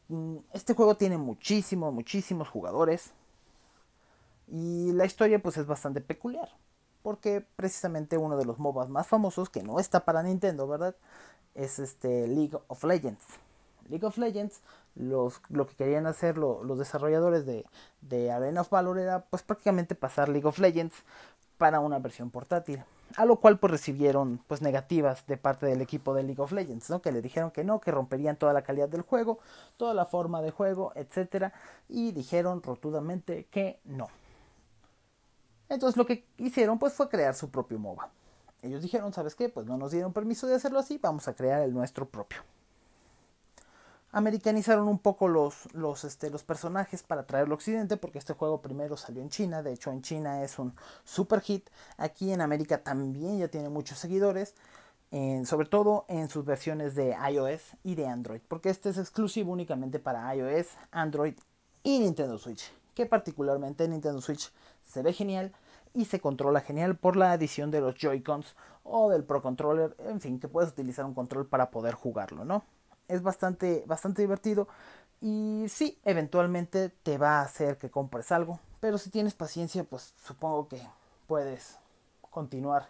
Mm, 0.09 0.38
este 0.52 0.75
juego 0.75 0.97
tiene 0.97 1.19
muchísimos, 1.19 1.92
muchísimos 1.95 2.49
jugadores. 2.49 3.12
Y 4.50 4.92
la 4.92 5.04
historia 5.04 5.40
pues 5.40 5.57
es 5.57 5.66
bastante 5.66 6.00
peculiar. 6.00 6.49
Porque 7.02 7.47
precisamente 7.57 8.19
uno 8.19 8.37
de 8.37 8.45
los 8.45 8.59
MOBAs 8.59 8.88
más 8.90 9.07
famosos, 9.07 9.49
que 9.49 9.62
no 9.62 9.80
está 9.80 10.04
para 10.04 10.23
Nintendo, 10.23 10.66
¿verdad? 10.66 10.95
Es 11.54 11.78
este 11.78 12.26
League 12.26 12.59
of 12.69 12.85
Legends. 12.85 13.25
League 13.88 14.07
of 14.07 14.19
Legends, 14.19 14.61
los, 14.95 15.40
lo 15.49 15.66
que 15.66 15.75
querían 15.76 16.07
hacer 16.07 16.37
los 16.37 16.78
desarrolladores 16.78 17.47
de, 17.47 17.64
de 18.02 18.30
Arena 18.30 18.61
of 18.61 18.71
Valor 18.71 18.99
era 18.99 19.25
pues 19.25 19.42
prácticamente 19.42 19.95
pasar 19.95 20.28
League 20.28 20.47
of 20.47 20.59
Legends 20.59 20.95
para 21.59 21.80
una 21.80 21.99
versión 21.99 22.30
portátil. 22.30 22.83
A 23.16 23.25
lo 23.25 23.37
cual 23.37 23.59
pues 23.59 23.71
recibieron 23.71 24.40
pues 24.47 24.62
negativas 24.62 25.26
de 25.26 25.37
parte 25.37 25.66
del 25.66 25.80
equipo 25.80 26.14
de 26.14 26.23
League 26.23 26.40
of 26.40 26.52
Legends, 26.52 26.90
¿no? 26.90 27.02
Que 27.02 27.12
le 27.12 27.23
dijeron 27.23 27.50
que 27.50 27.64
no, 27.64 27.80
que 27.80 27.90
romperían 27.90 28.37
toda 28.37 28.52
la 28.52 28.62
calidad 28.62 28.88
del 28.88 29.02
juego, 29.02 29.40
toda 29.76 29.95
la 29.95 30.07
forma 30.07 30.42
de 30.42 30.52
juego, 30.52 30.92
etcétera, 30.95 31.52
y 31.88 32.12
dijeron 32.12 32.62
rotundamente 32.62 33.47
que 33.50 33.80
no. 33.85 34.09
Entonces 35.70 35.96
lo 35.96 36.04
que 36.04 36.26
hicieron 36.36 36.78
pues 36.78 36.92
fue 36.92 37.08
crear 37.08 37.34
su 37.34 37.50
propio 37.50 37.78
MOBA. 37.78 38.10
Ellos 38.60 38.82
dijeron, 38.82 39.14
¿sabes 39.14 39.34
qué? 39.34 39.48
Pues 39.48 39.66
no 39.66 39.78
nos 39.78 39.92
dieron 39.92 40.12
permiso 40.12 40.46
de 40.46 40.56
hacerlo 40.56 40.80
así, 40.80 40.98
vamos 40.98 41.26
a 41.28 41.34
crear 41.34 41.62
el 41.62 41.72
nuestro 41.72 42.06
propio. 42.06 42.42
Americanizaron 44.12 44.88
un 44.88 44.98
poco 44.98 45.28
los, 45.28 45.72
los, 45.72 46.02
este, 46.04 46.28
los 46.28 46.42
personajes 46.42 47.04
para 47.04 47.24
traerlo 47.24 47.54
a 47.54 47.56
Occidente, 47.56 47.96
porque 47.96 48.18
este 48.18 48.34
juego 48.34 48.60
primero 48.60 48.96
salió 48.96 49.22
en 49.22 49.30
China, 49.30 49.62
de 49.62 49.72
hecho 49.72 49.92
en 49.92 50.02
China 50.02 50.42
es 50.42 50.58
un 50.58 50.74
super 51.04 51.40
hit, 51.40 51.70
aquí 51.96 52.32
en 52.32 52.40
América 52.40 52.82
también 52.82 53.38
ya 53.38 53.48
tiene 53.48 53.68
muchos 53.68 53.98
seguidores, 53.98 54.54
sobre 55.44 55.68
todo 55.68 56.04
en 56.08 56.28
sus 56.28 56.44
versiones 56.44 56.96
de 56.96 57.16
iOS 57.30 57.62
y 57.84 57.94
de 57.94 58.08
Android, 58.08 58.40
porque 58.48 58.68
este 58.68 58.90
es 58.90 58.98
exclusivo 58.98 59.52
únicamente 59.52 60.00
para 60.00 60.34
iOS, 60.34 60.66
Android 60.90 61.34
y 61.84 62.00
Nintendo 62.00 62.36
Switch, 62.36 62.72
que 62.94 63.06
particularmente 63.06 63.84
en 63.84 63.92
Nintendo 63.92 64.20
Switch 64.20 64.52
se 64.84 65.02
ve 65.02 65.12
genial 65.12 65.52
y 65.94 66.04
se 66.04 66.20
controla 66.20 66.61
genial 66.61 66.97
por 66.97 67.16
la 67.16 67.32
adición 67.32 67.70
de 67.70 67.80
los 67.80 67.94
Joy-Cons 67.94 68.54
o 68.85 69.11
del 69.11 69.25
Pro 69.25 69.42
Controller, 69.42 69.97
en 69.99 70.20
fin, 70.20 70.38
que 70.40 70.49
puedes 70.49 70.70
utilizar 70.70 71.04
un 71.04 71.14
control 71.14 71.47
para 71.47 71.70
poder 71.70 71.94
jugarlo, 71.94 72.44
¿no? 72.44 72.64
Es 73.09 73.23
bastante, 73.23 73.85
bastante 73.87 74.23
divertido 74.23 74.68
y 75.20 75.66
sí, 75.68 75.99
eventualmente 76.04 76.88
te 76.88 77.18
va 77.18 77.40
a 77.40 77.42
hacer 77.42 77.76
que 77.76 77.91
compres 77.91 78.32
algo, 78.32 78.60
pero 78.80 78.99
si 78.99 79.10
tienes 79.10 79.34
paciencia, 79.34 79.84
pues 79.84 80.14
supongo 80.25 80.69
que 80.69 80.80
puedes 81.26 81.78
continuar 82.30 82.88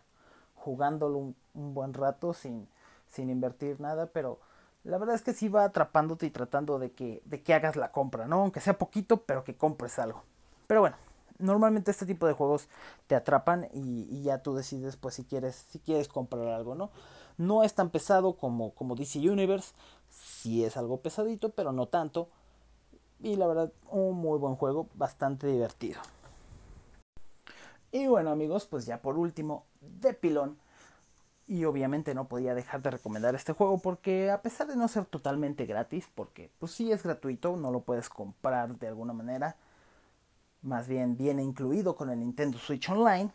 jugándolo 0.55 1.19
un, 1.19 1.35
buen 1.53 1.95
rato 1.95 2.33
sin, 2.33 2.69
sin 3.09 3.31
invertir 3.31 3.81
nada, 3.81 4.07
pero 4.07 4.39
la 4.85 4.99
verdad 4.99 5.17
es 5.17 5.23
que 5.23 5.33
sí 5.33 5.49
va 5.49 5.65
atrapándote 5.65 6.27
y 6.27 6.31
tratando 6.31 6.79
de 6.79 6.93
que, 6.93 7.23
de 7.25 7.43
que 7.43 7.55
hagas 7.55 7.77
la 7.77 7.91
compra, 7.91 8.27
¿no? 8.27 8.43
Aunque 8.43 8.61
sea 8.61 8.79
poquito, 8.79 9.23
pero 9.23 9.43
que 9.43 9.57
compres 9.57 9.99
algo. 9.99 10.23
Pero 10.67 10.81
bueno, 10.81 10.97
normalmente 11.41 11.91
este 11.91 12.07
tipo 12.07 12.27
de 12.27 12.33
juegos 12.33 12.69
te 13.07 13.15
atrapan 13.15 13.69
y, 13.73 14.23
ya 14.23 14.43
tú 14.43 14.55
decides 14.55 14.97
pues 14.97 15.15
si 15.15 15.25
quieres 15.25 15.57
si 15.57 15.79
quieres 15.79 16.09
comprar 16.09 16.49
algo 16.49 16.75
no 16.75 16.91
no 17.39 17.65
es 17.65 17.75
tan 17.75 17.91
pesado 17.91 18.35
como 18.35 18.75
como 18.75 18.95
DC 18.95 19.19
Universe. 19.19 19.75
Sí 20.11 20.65
es 20.65 20.77
algo 20.77 21.01
pesadito 21.01 21.51
pero 21.51 21.73
no 21.73 21.87
tanto. 21.87 22.29
Y 23.21 23.37
la 23.37 23.47
verdad 23.47 23.73
un 23.91 24.17
muy 24.17 24.39
buen 24.39 24.57
juego 24.57 24.89
bastante 24.95 25.47
divertido. 25.47 26.01
Y 27.93 28.07
bueno 28.07 28.31
amigos 28.31 28.67
pues 28.67 28.87
ya 28.87 29.01
por 29.03 29.19
último 29.19 29.65
de 29.81 30.15
pilón 30.15 30.59
y 31.51 31.65
obviamente 31.65 32.15
no 32.15 32.29
podía 32.29 32.55
dejar 32.55 32.81
de 32.81 32.93
recomendar 32.93 33.35
este 33.35 33.53
juego 33.53 33.79
porque 33.79 34.31
a 34.31 34.41
pesar 34.41 34.69
de 34.69 34.77
no 34.77 34.87
ser 34.87 35.05
totalmente 35.07 35.67
gratis 35.67 36.09
porque 36.15 36.49
pues 36.61 36.71
sí 36.71 36.93
es 36.93 37.03
gratuito 37.03 37.57
no 37.57 37.73
lo 37.73 37.81
puedes 37.81 38.09
comprar 38.09 38.79
de 38.79 38.87
alguna 38.87 39.13
manera 39.13 39.57
más 40.63 40.89
bien 40.89 41.17
viene 41.17 41.43
incluido 41.43 41.97
con 41.97 42.11
el 42.11 42.19
Nintendo 42.19 42.59
Switch 42.59 42.89
Online, 42.89 43.31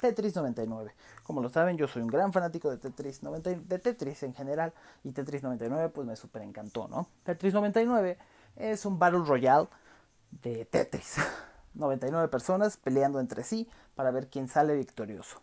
Tetris 0.00 0.36
99. 0.36 0.92
Como 1.22 1.40
lo 1.40 1.48
saben, 1.48 1.76
yo 1.76 1.88
soy 1.88 2.02
un 2.02 2.08
gran 2.08 2.32
fanático 2.32 2.70
de 2.70 2.76
Tetris, 2.76 3.22
90, 3.22 3.50
de 3.50 3.78
Tetris 3.78 4.22
en 4.22 4.34
general 4.34 4.72
y 5.02 5.12
Tetris 5.12 5.42
99 5.42 5.88
pues 5.88 6.06
me 6.06 6.16
super 6.16 6.42
encantó, 6.42 6.88
¿no? 6.88 7.08
Tetris 7.22 7.54
99 7.54 8.18
es 8.56 8.84
un 8.84 8.98
Battle 8.98 9.24
Royale 9.24 9.68
de 10.42 10.64
Tetris. 10.66 11.16
99 11.74 12.28
personas 12.28 12.76
peleando 12.76 13.20
entre 13.20 13.42
sí 13.42 13.68
para 13.94 14.10
ver 14.10 14.28
quién 14.28 14.48
sale 14.48 14.76
victorioso. 14.76 15.40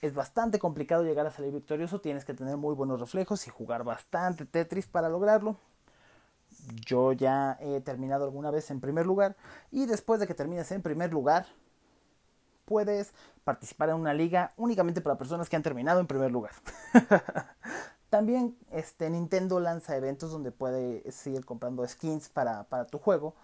Es 0.00 0.14
bastante 0.14 0.58
complicado 0.58 1.02
llegar 1.02 1.26
a 1.26 1.30
salir 1.30 1.52
victorioso, 1.52 2.00
tienes 2.00 2.24
que 2.24 2.34
tener 2.34 2.56
muy 2.56 2.74
buenos 2.74 3.00
reflejos 3.00 3.46
y 3.46 3.50
jugar 3.50 3.82
bastante 3.82 4.44
Tetris 4.44 4.86
para 4.86 5.08
lograrlo 5.08 5.58
yo 6.84 7.12
ya 7.12 7.56
he 7.60 7.80
terminado 7.80 8.24
alguna 8.24 8.50
vez 8.50 8.70
en 8.70 8.80
primer 8.80 9.06
lugar 9.06 9.36
y 9.70 9.86
después 9.86 10.20
de 10.20 10.26
que 10.26 10.34
termines 10.34 10.70
en 10.72 10.82
primer 10.82 11.12
lugar 11.12 11.46
puedes 12.64 13.12
participar 13.44 13.90
en 13.90 13.96
una 13.96 14.12
liga 14.12 14.52
únicamente 14.56 15.00
para 15.00 15.16
personas 15.16 15.48
que 15.48 15.56
han 15.56 15.62
terminado 15.62 16.00
en 16.00 16.06
primer 16.06 16.30
lugar. 16.30 16.52
También 18.10 18.56
este, 18.70 19.08
Nintendo 19.10 19.60
lanza 19.60 19.96
eventos 19.96 20.30
donde 20.30 20.50
puedes 20.52 21.26
ir 21.26 21.44
comprando 21.44 21.86
skins 21.86 22.28
para, 22.28 22.64
para 22.64 22.86
tu 22.86 22.98
juego. 22.98 23.34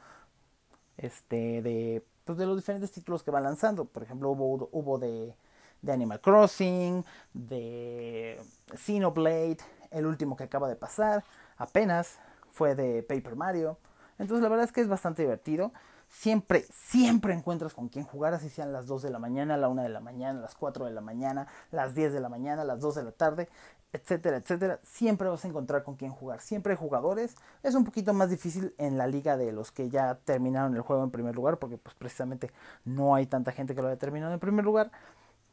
Este, 0.97 1.63
de, 1.63 2.05
pues 2.25 2.39
de 2.39 2.47
los 2.47 2.57
diferentes 2.57 2.93
títulos 2.93 3.23
que 3.23 3.31
van 3.31 3.45
lanzando. 3.45 3.85
Por 3.85 4.03
ejemplo, 4.03 4.31
hubo, 4.31 4.69
hubo 4.73 4.99
de, 4.99 5.35
de 5.83 5.93
Animal 5.93 6.21
Crossing, 6.21 7.05
de 7.33 8.41
Xenoblade, 8.75 9.59
el 9.91 10.07
último 10.07 10.37
que 10.37 10.45
acaba 10.45 10.69
de 10.69 10.77
pasar, 10.77 11.25
apenas 11.57 12.19
fue 12.53 12.75
de 12.75 13.03
Paper 13.03 13.37
Mario. 13.37 13.79
Entonces 14.19 14.43
la 14.43 14.49
verdad 14.49 14.65
es 14.65 14.73
que 14.73 14.81
es 14.81 14.89
bastante 14.89 15.23
divertido. 15.23 15.73
Siempre, 16.09 16.67
siempre 16.71 17.33
encuentras 17.33 17.73
con 17.73 17.89
quién 17.89 18.05
jugar, 18.05 18.35
así 18.35 18.51
sean 18.51 18.71
las 18.71 18.87
2 18.87 19.03
de 19.03 19.11
la 19.11 19.19
mañana, 19.19 19.57
la 19.57 19.69
1 19.69 19.83
de 19.83 19.89
la 19.89 20.01
mañana, 20.01 20.41
las 20.41 20.55
4 20.55 20.85
de 20.85 20.93
la 20.93 21.01
mañana, 21.01 21.47
las 21.71 21.95
10 21.95 22.13
de 22.13 22.21
la 22.21 22.29
mañana, 22.29 22.65
las 22.65 22.81
2 22.81 22.97
de 22.97 23.03
la 23.05 23.13
tarde, 23.13 23.49
etcétera, 23.95 24.37
etcétera. 24.37 24.79
Siempre 24.83 25.29
vas 25.29 25.45
a 25.45 25.49
encontrar 25.49 25.85
con 25.85 25.97
quién 25.97 26.13
jugar. 26.13 26.41
Siempre 26.43 26.75
hay 26.75 26.77
jugadores. 26.79 27.35
Es 27.63 27.75
un 27.75 27.85
poquito 27.85 28.13
más 28.13 28.29
difícil 28.29 28.75
en 28.77 28.99
la 28.99 29.07
liga 29.07 29.39
de 29.39 29.53
los 29.53 29.73
que 29.73 29.89
ya 29.89 30.17
terminaron 30.17 30.77
el 30.77 30.83
juego 30.83 31.03
en 31.03 31.11
primer 31.11 31.35
lugar, 31.35 31.59
porque 31.59 31.79
pues 31.79 31.95
precisamente 31.95 32.51
no 32.85 33.15
hay 33.15 33.27
tanta 33.27 33.53
gente 33.53 33.75
que 33.75 33.81
lo 33.81 33.89
haya 33.89 33.99
terminado 33.99 34.35
en 34.35 34.41
primer 34.41 34.67
lugar. 34.67 34.93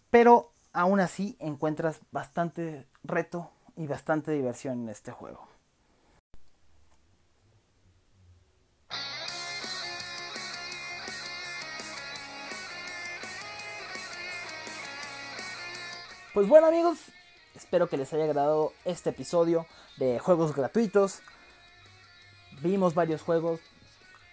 Pero 0.10 0.52
aún 0.74 1.00
así 1.00 1.38
encuentras 1.40 2.02
bastante 2.12 2.86
reto 3.04 3.50
y 3.76 3.88
bastante 3.88 4.32
diversión 4.32 4.82
en 4.82 4.90
este 4.90 5.12
juego. 5.12 5.59
Pues 16.32 16.48
bueno 16.48 16.68
amigos, 16.68 17.00
espero 17.56 17.90
que 17.90 17.98
les 17.98 18.14
haya 18.14 18.26
agradado 18.26 18.72
este 18.86 19.10
episodio 19.10 19.66
de 19.98 20.20
juegos 20.20 20.56
gratuitos. 20.56 21.22
Vimos 22.62 22.94
varios 22.94 23.24
juegos, 23.24 23.60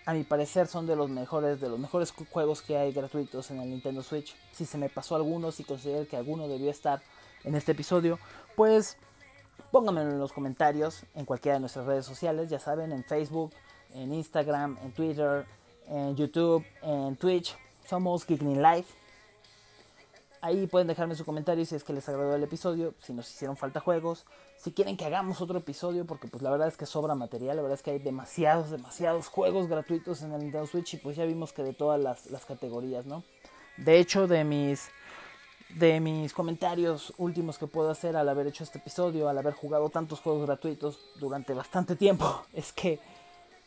a 0.05 0.13
mi 0.13 0.23
parecer 0.23 0.67
son 0.67 0.87
de 0.87 0.95
los 0.95 1.09
mejores, 1.09 1.59
de 1.59 1.71
los 1.71 1.79
mejores 1.79 2.13
juegos 2.31 2.61
que 2.61 2.77
hay 2.77 2.93
gratuitos 2.93 3.51
en 3.51 3.61
el 3.61 3.71
Nintendo 3.71 4.03
Switch. 4.03 4.37
Si 4.53 4.67
se 4.67 4.77
me 4.77 4.91
pasó 4.91 5.17
alguno, 5.17 5.53
si 5.53 5.65
considero 5.65 6.07
que 6.07 6.19
alguno 6.19 6.49
debió 6.49 6.71
estar 6.71 7.01
en 7.45 7.55
este 7.55 7.73
episodio, 7.73 8.19
pues 8.57 8.99
pónganmelo 9.73 10.11
en 10.11 10.19
los 10.19 10.35
comentarios 10.35 11.03
en 11.15 11.25
cualquiera 11.25 11.55
de 11.55 11.61
nuestras 11.61 11.87
redes 11.87 12.05
sociales, 12.05 12.51
ya 12.51 12.59
saben, 12.59 12.93
en 12.93 13.05
Facebook, 13.05 13.55
en 13.95 14.13
Instagram, 14.13 14.77
en 14.83 14.93
Twitter, 14.93 15.47
en 15.89 16.15
YouTube, 16.15 16.63
en 16.83 17.17
Twitch. 17.17 17.57
Somos 17.89 18.27
Geekling 18.27 18.61
Live 18.61 18.87
Ahí 20.47 20.69
pueden 20.69 20.87
dejarme 20.87 21.17
su 21.17 21.25
comentario 21.25 21.67
si 21.67 21.75
es 21.75 21.83
que 21.83 21.93
les 21.93 22.09
agradó 22.09 22.37
el 22.37 22.43
episodio, 22.45 22.95
si 23.03 23.13
nos 23.13 23.29
hicieron 23.29 23.57
falta 23.57 23.81
juegos, 23.81 24.27
si 24.57 24.71
quieren 24.71 24.97
que 24.97 25.05
hagamos 25.05 25.41
otro 25.41 25.59
episodio, 25.59 26.07
porque 26.07 26.29
pues 26.29 26.41
la 26.41 26.51
verdad 26.51 26.69
es 26.69 26.77
que 26.77 26.87
sobra 26.87 27.17
material, 27.17 27.57
la 27.57 27.63
verdad 27.63 27.75
es 27.75 27.83
que 27.83 27.91
hay 27.91 27.99
demasiados, 27.99 28.71
demasiados 28.71 29.27
juegos 29.27 29.67
gratuitos 29.67 30.23
en 30.23 30.31
el 30.31 30.43
Nintendo 30.43 30.69
Switch 30.69 30.95
y 30.95 30.97
pues 30.99 31.17
ya 31.17 31.25
vimos 31.25 31.53
que 31.53 31.65
de 31.65 31.73
todas 31.73 32.01
las, 32.01 32.31
las 32.31 32.45
categorías, 32.45 33.07
¿no? 33.07 33.25
De 33.77 33.99
hecho, 33.99 34.29
de 34.29 34.45
mis 34.45 34.89
de 35.71 35.99
mis 35.99 36.33
comentarios 36.33 37.13
últimos 37.19 37.59
que 37.59 37.67
puedo 37.67 37.91
hacer 37.91 38.17
al 38.17 38.29
haber 38.29 38.47
hecho 38.47 38.63
este 38.63 38.79
episodio, 38.79 39.29
al 39.29 39.39
haber 39.39 39.55
jugado 39.55 39.91
tantos 39.91 40.21
juegos 40.21 40.47
gratuitos 40.47 41.01
durante 41.19 41.55
bastante 41.55 41.97
tiempo, 41.97 42.43
es 42.53 42.73
que, 42.73 43.01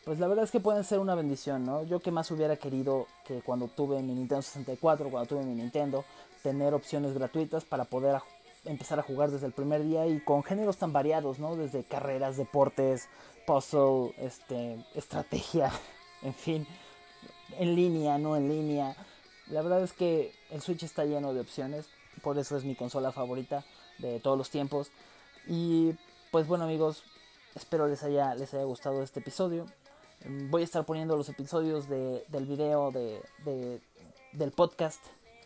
pues 0.06 0.18
la 0.18 0.28
verdad 0.28 0.44
es 0.44 0.50
que 0.50 0.60
pueden 0.60 0.82
ser 0.82 0.98
una 0.98 1.14
bendición, 1.14 1.66
¿no? 1.66 1.82
Yo 1.82 2.00
que 2.00 2.10
más 2.10 2.30
hubiera 2.30 2.56
querido 2.56 3.06
que 3.26 3.42
cuando 3.42 3.68
tuve 3.68 4.00
mi 4.00 4.14
Nintendo 4.14 4.40
64, 4.40 5.10
cuando 5.10 5.28
tuve 5.28 5.44
mi 5.44 5.54
Nintendo, 5.54 6.06
tener 6.42 6.74
opciones 6.74 7.14
gratuitas 7.14 7.64
para 7.64 7.84
poder 7.84 8.20
empezar 8.64 8.98
a 8.98 9.02
jugar 9.02 9.30
desde 9.30 9.46
el 9.46 9.52
primer 9.52 9.82
día 9.82 10.06
y 10.06 10.20
con 10.20 10.42
géneros 10.42 10.76
tan 10.76 10.92
variados, 10.92 11.38
¿no? 11.38 11.56
Desde 11.56 11.82
carreras, 11.82 12.36
deportes, 12.36 13.08
puzzle, 13.46 14.14
este, 14.18 14.84
estrategia, 14.94 15.72
en 16.22 16.34
fin, 16.34 16.66
en 17.58 17.74
línea, 17.74 18.18
no 18.18 18.36
en 18.36 18.48
línea. 18.48 18.96
La 19.48 19.62
verdad 19.62 19.82
es 19.82 19.92
que 19.92 20.32
el 20.50 20.60
Switch 20.60 20.82
está 20.82 21.04
lleno 21.04 21.34
de 21.34 21.40
opciones, 21.40 21.86
por 22.22 22.38
eso 22.38 22.56
es 22.56 22.64
mi 22.64 22.74
consola 22.74 23.12
favorita 23.12 23.64
de 23.98 24.20
todos 24.20 24.38
los 24.38 24.50
tiempos. 24.50 24.90
Y 25.46 25.94
pues 26.30 26.46
bueno 26.46 26.64
amigos, 26.64 27.02
espero 27.54 27.88
les 27.88 28.02
haya, 28.02 28.34
les 28.34 28.52
haya 28.54 28.64
gustado 28.64 29.02
este 29.02 29.20
episodio. 29.20 29.66
Voy 30.50 30.62
a 30.62 30.64
estar 30.64 30.84
poniendo 30.84 31.16
los 31.16 31.30
episodios 31.30 31.88
de, 31.88 32.24
del 32.28 32.44
video 32.44 32.90
de, 32.90 33.22
de, 33.44 33.80
del 34.32 34.52
podcast 34.52 35.00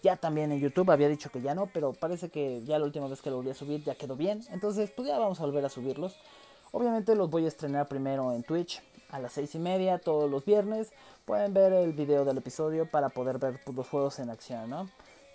ya 0.04 0.16
también 0.16 0.52
en 0.52 0.60
YouTube. 0.60 0.90
Había 0.90 1.08
dicho 1.08 1.30
que 1.30 1.40
ya 1.40 1.54
no, 1.54 1.66
pero 1.66 1.94
parece 1.94 2.28
que 2.28 2.62
ya 2.64 2.78
la 2.78 2.84
última 2.84 3.08
vez 3.08 3.22
que 3.22 3.30
lo 3.30 3.36
volví 3.36 3.50
a 3.50 3.54
subir 3.54 3.82
ya 3.82 3.96
quedó 3.96 4.14
bien. 4.14 4.42
Entonces 4.50 4.92
pues 4.94 5.08
ya 5.08 5.18
vamos 5.18 5.40
a 5.40 5.46
volver 5.46 5.64
a 5.64 5.70
subirlos. 5.70 6.14
Obviamente 6.70 7.16
los 7.16 7.30
voy 7.30 7.46
a 7.46 7.48
estrenar 7.48 7.88
primero 7.88 8.32
en 8.32 8.42
Twitch 8.42 8.82
a 9.08 9.18
las 9.18 9.32
seis 9.32 9.54
y 9.54 9.58
media 9.58 9.98
todos 9.98 10.30
los 10.30 10.44
viernes. 10.44 10.92
Pueden 11.24 11.54
ver 11.54 11.72
el 11.72 11.92
video 11.92 12.24
del 12.24 12.38
episodio 12.38 12.88
para 12.88 13.08
poder 13.08 13.38
ver 13.38 13.60
pues, 13.64 13.76
los 13.76 13.88
juegos 13.88 14.18
en 14.18 14.28
acción, 14.28 14.68
¿no? 14.68 14.90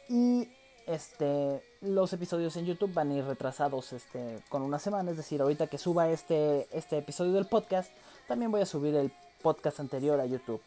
Y 0.07 0.49
este, 0.85 1.63
los 1.81 2.13
episodios 2.13 2.55
en 2.57 2.65
YouTube 2.65 2.93
van 2.93 3.09
a 3.09 3.15
ir 3.15 3.25
retrasados 3.25 3.91
este, 3.93 4.39
con 4.49 4.61
una 4.61 4.77
semana. 4.77 5.09
Es 5.09 5.17
decir, 5.17 5.41
ahorita 5.41 5.67
que 5.67 5.77
suba 5.79 6.09
este, 6.09 6.67
este 6.77 6.99
episodio 6.99 7.33
del 7.33 7.47
podcast, 7.47 7.91
también 8.27 8.51
voy 8.51 8.61
a 8.61 8.65
subir 8.65 8.93
el 8.95 9.11
podcast 9.41 9.79
anterior 9.79 10.19
a 10.19 10.25
YouTube. 10.25 10.61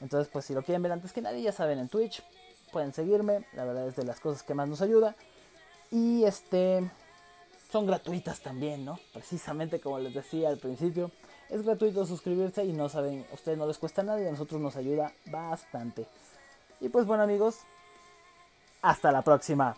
Entonces, 0.00 0.28
pues 0.30 0.44
si 0.44 0.54
lo 0.54 0.62
quieren 0.62 0.82
ver 0.82 0.92
antes 0.92 1.12
que 1.12 1.22
nadie, 1.22 1.42
ya 1.42 1.52
saben, 1.52 1.78
en 1.78 1.88
Twitch 1.88 2.22
pueden 2.68 2.92
seguirme. 2.92 3.44
La 3.54 3.64
verdad 3.64 3.88
es 3.88 3.96
de 3.96 4.04
las 4.04 4.20
cosas 4.20 4.42
que 4.42 4.54
más 4.54 4.68
nos 4.68 4.80
ayuda. 4.82 5.14
Y 5.90 6.24
este 6.24 6.90
son 7.70 7.86
gratuitas 7.86 8.40
también, 8.40 8.84
¿no? 8.84 8.98
Precisamente 9.12 9.80
como 9.80 9.98
les 9.98 10.14
decía 10.14 10.48
al 10.48 10.58
principio, 10.58 11.10
es 11.50 11.62
gratuito 11.62 12.06
suscribirse 12.06 12.64
y 12.64 12.72
no 12.72 12.88
saben, 12.88 13.26
a 13.30 13.34
ustedes 13.34 13.58
no 13.58 13.66
les 13.66 13.78
cuesta 13.78 14.02
nada 14.02 14.20
y 14.20 14.26
a 14.26 14.30
nosotros 14.30 14.60
nos 14.60 14.76
ayuda 14.76 15.12
bastante. 15.26 16.06
Y 16.80 16.88
pues 16.88 17.06
bueno 17.06 17.22
amigos, 17.22 17.58
hasta 18.82 19.12
la 19.12 19.22
próxima. 19.22 19.76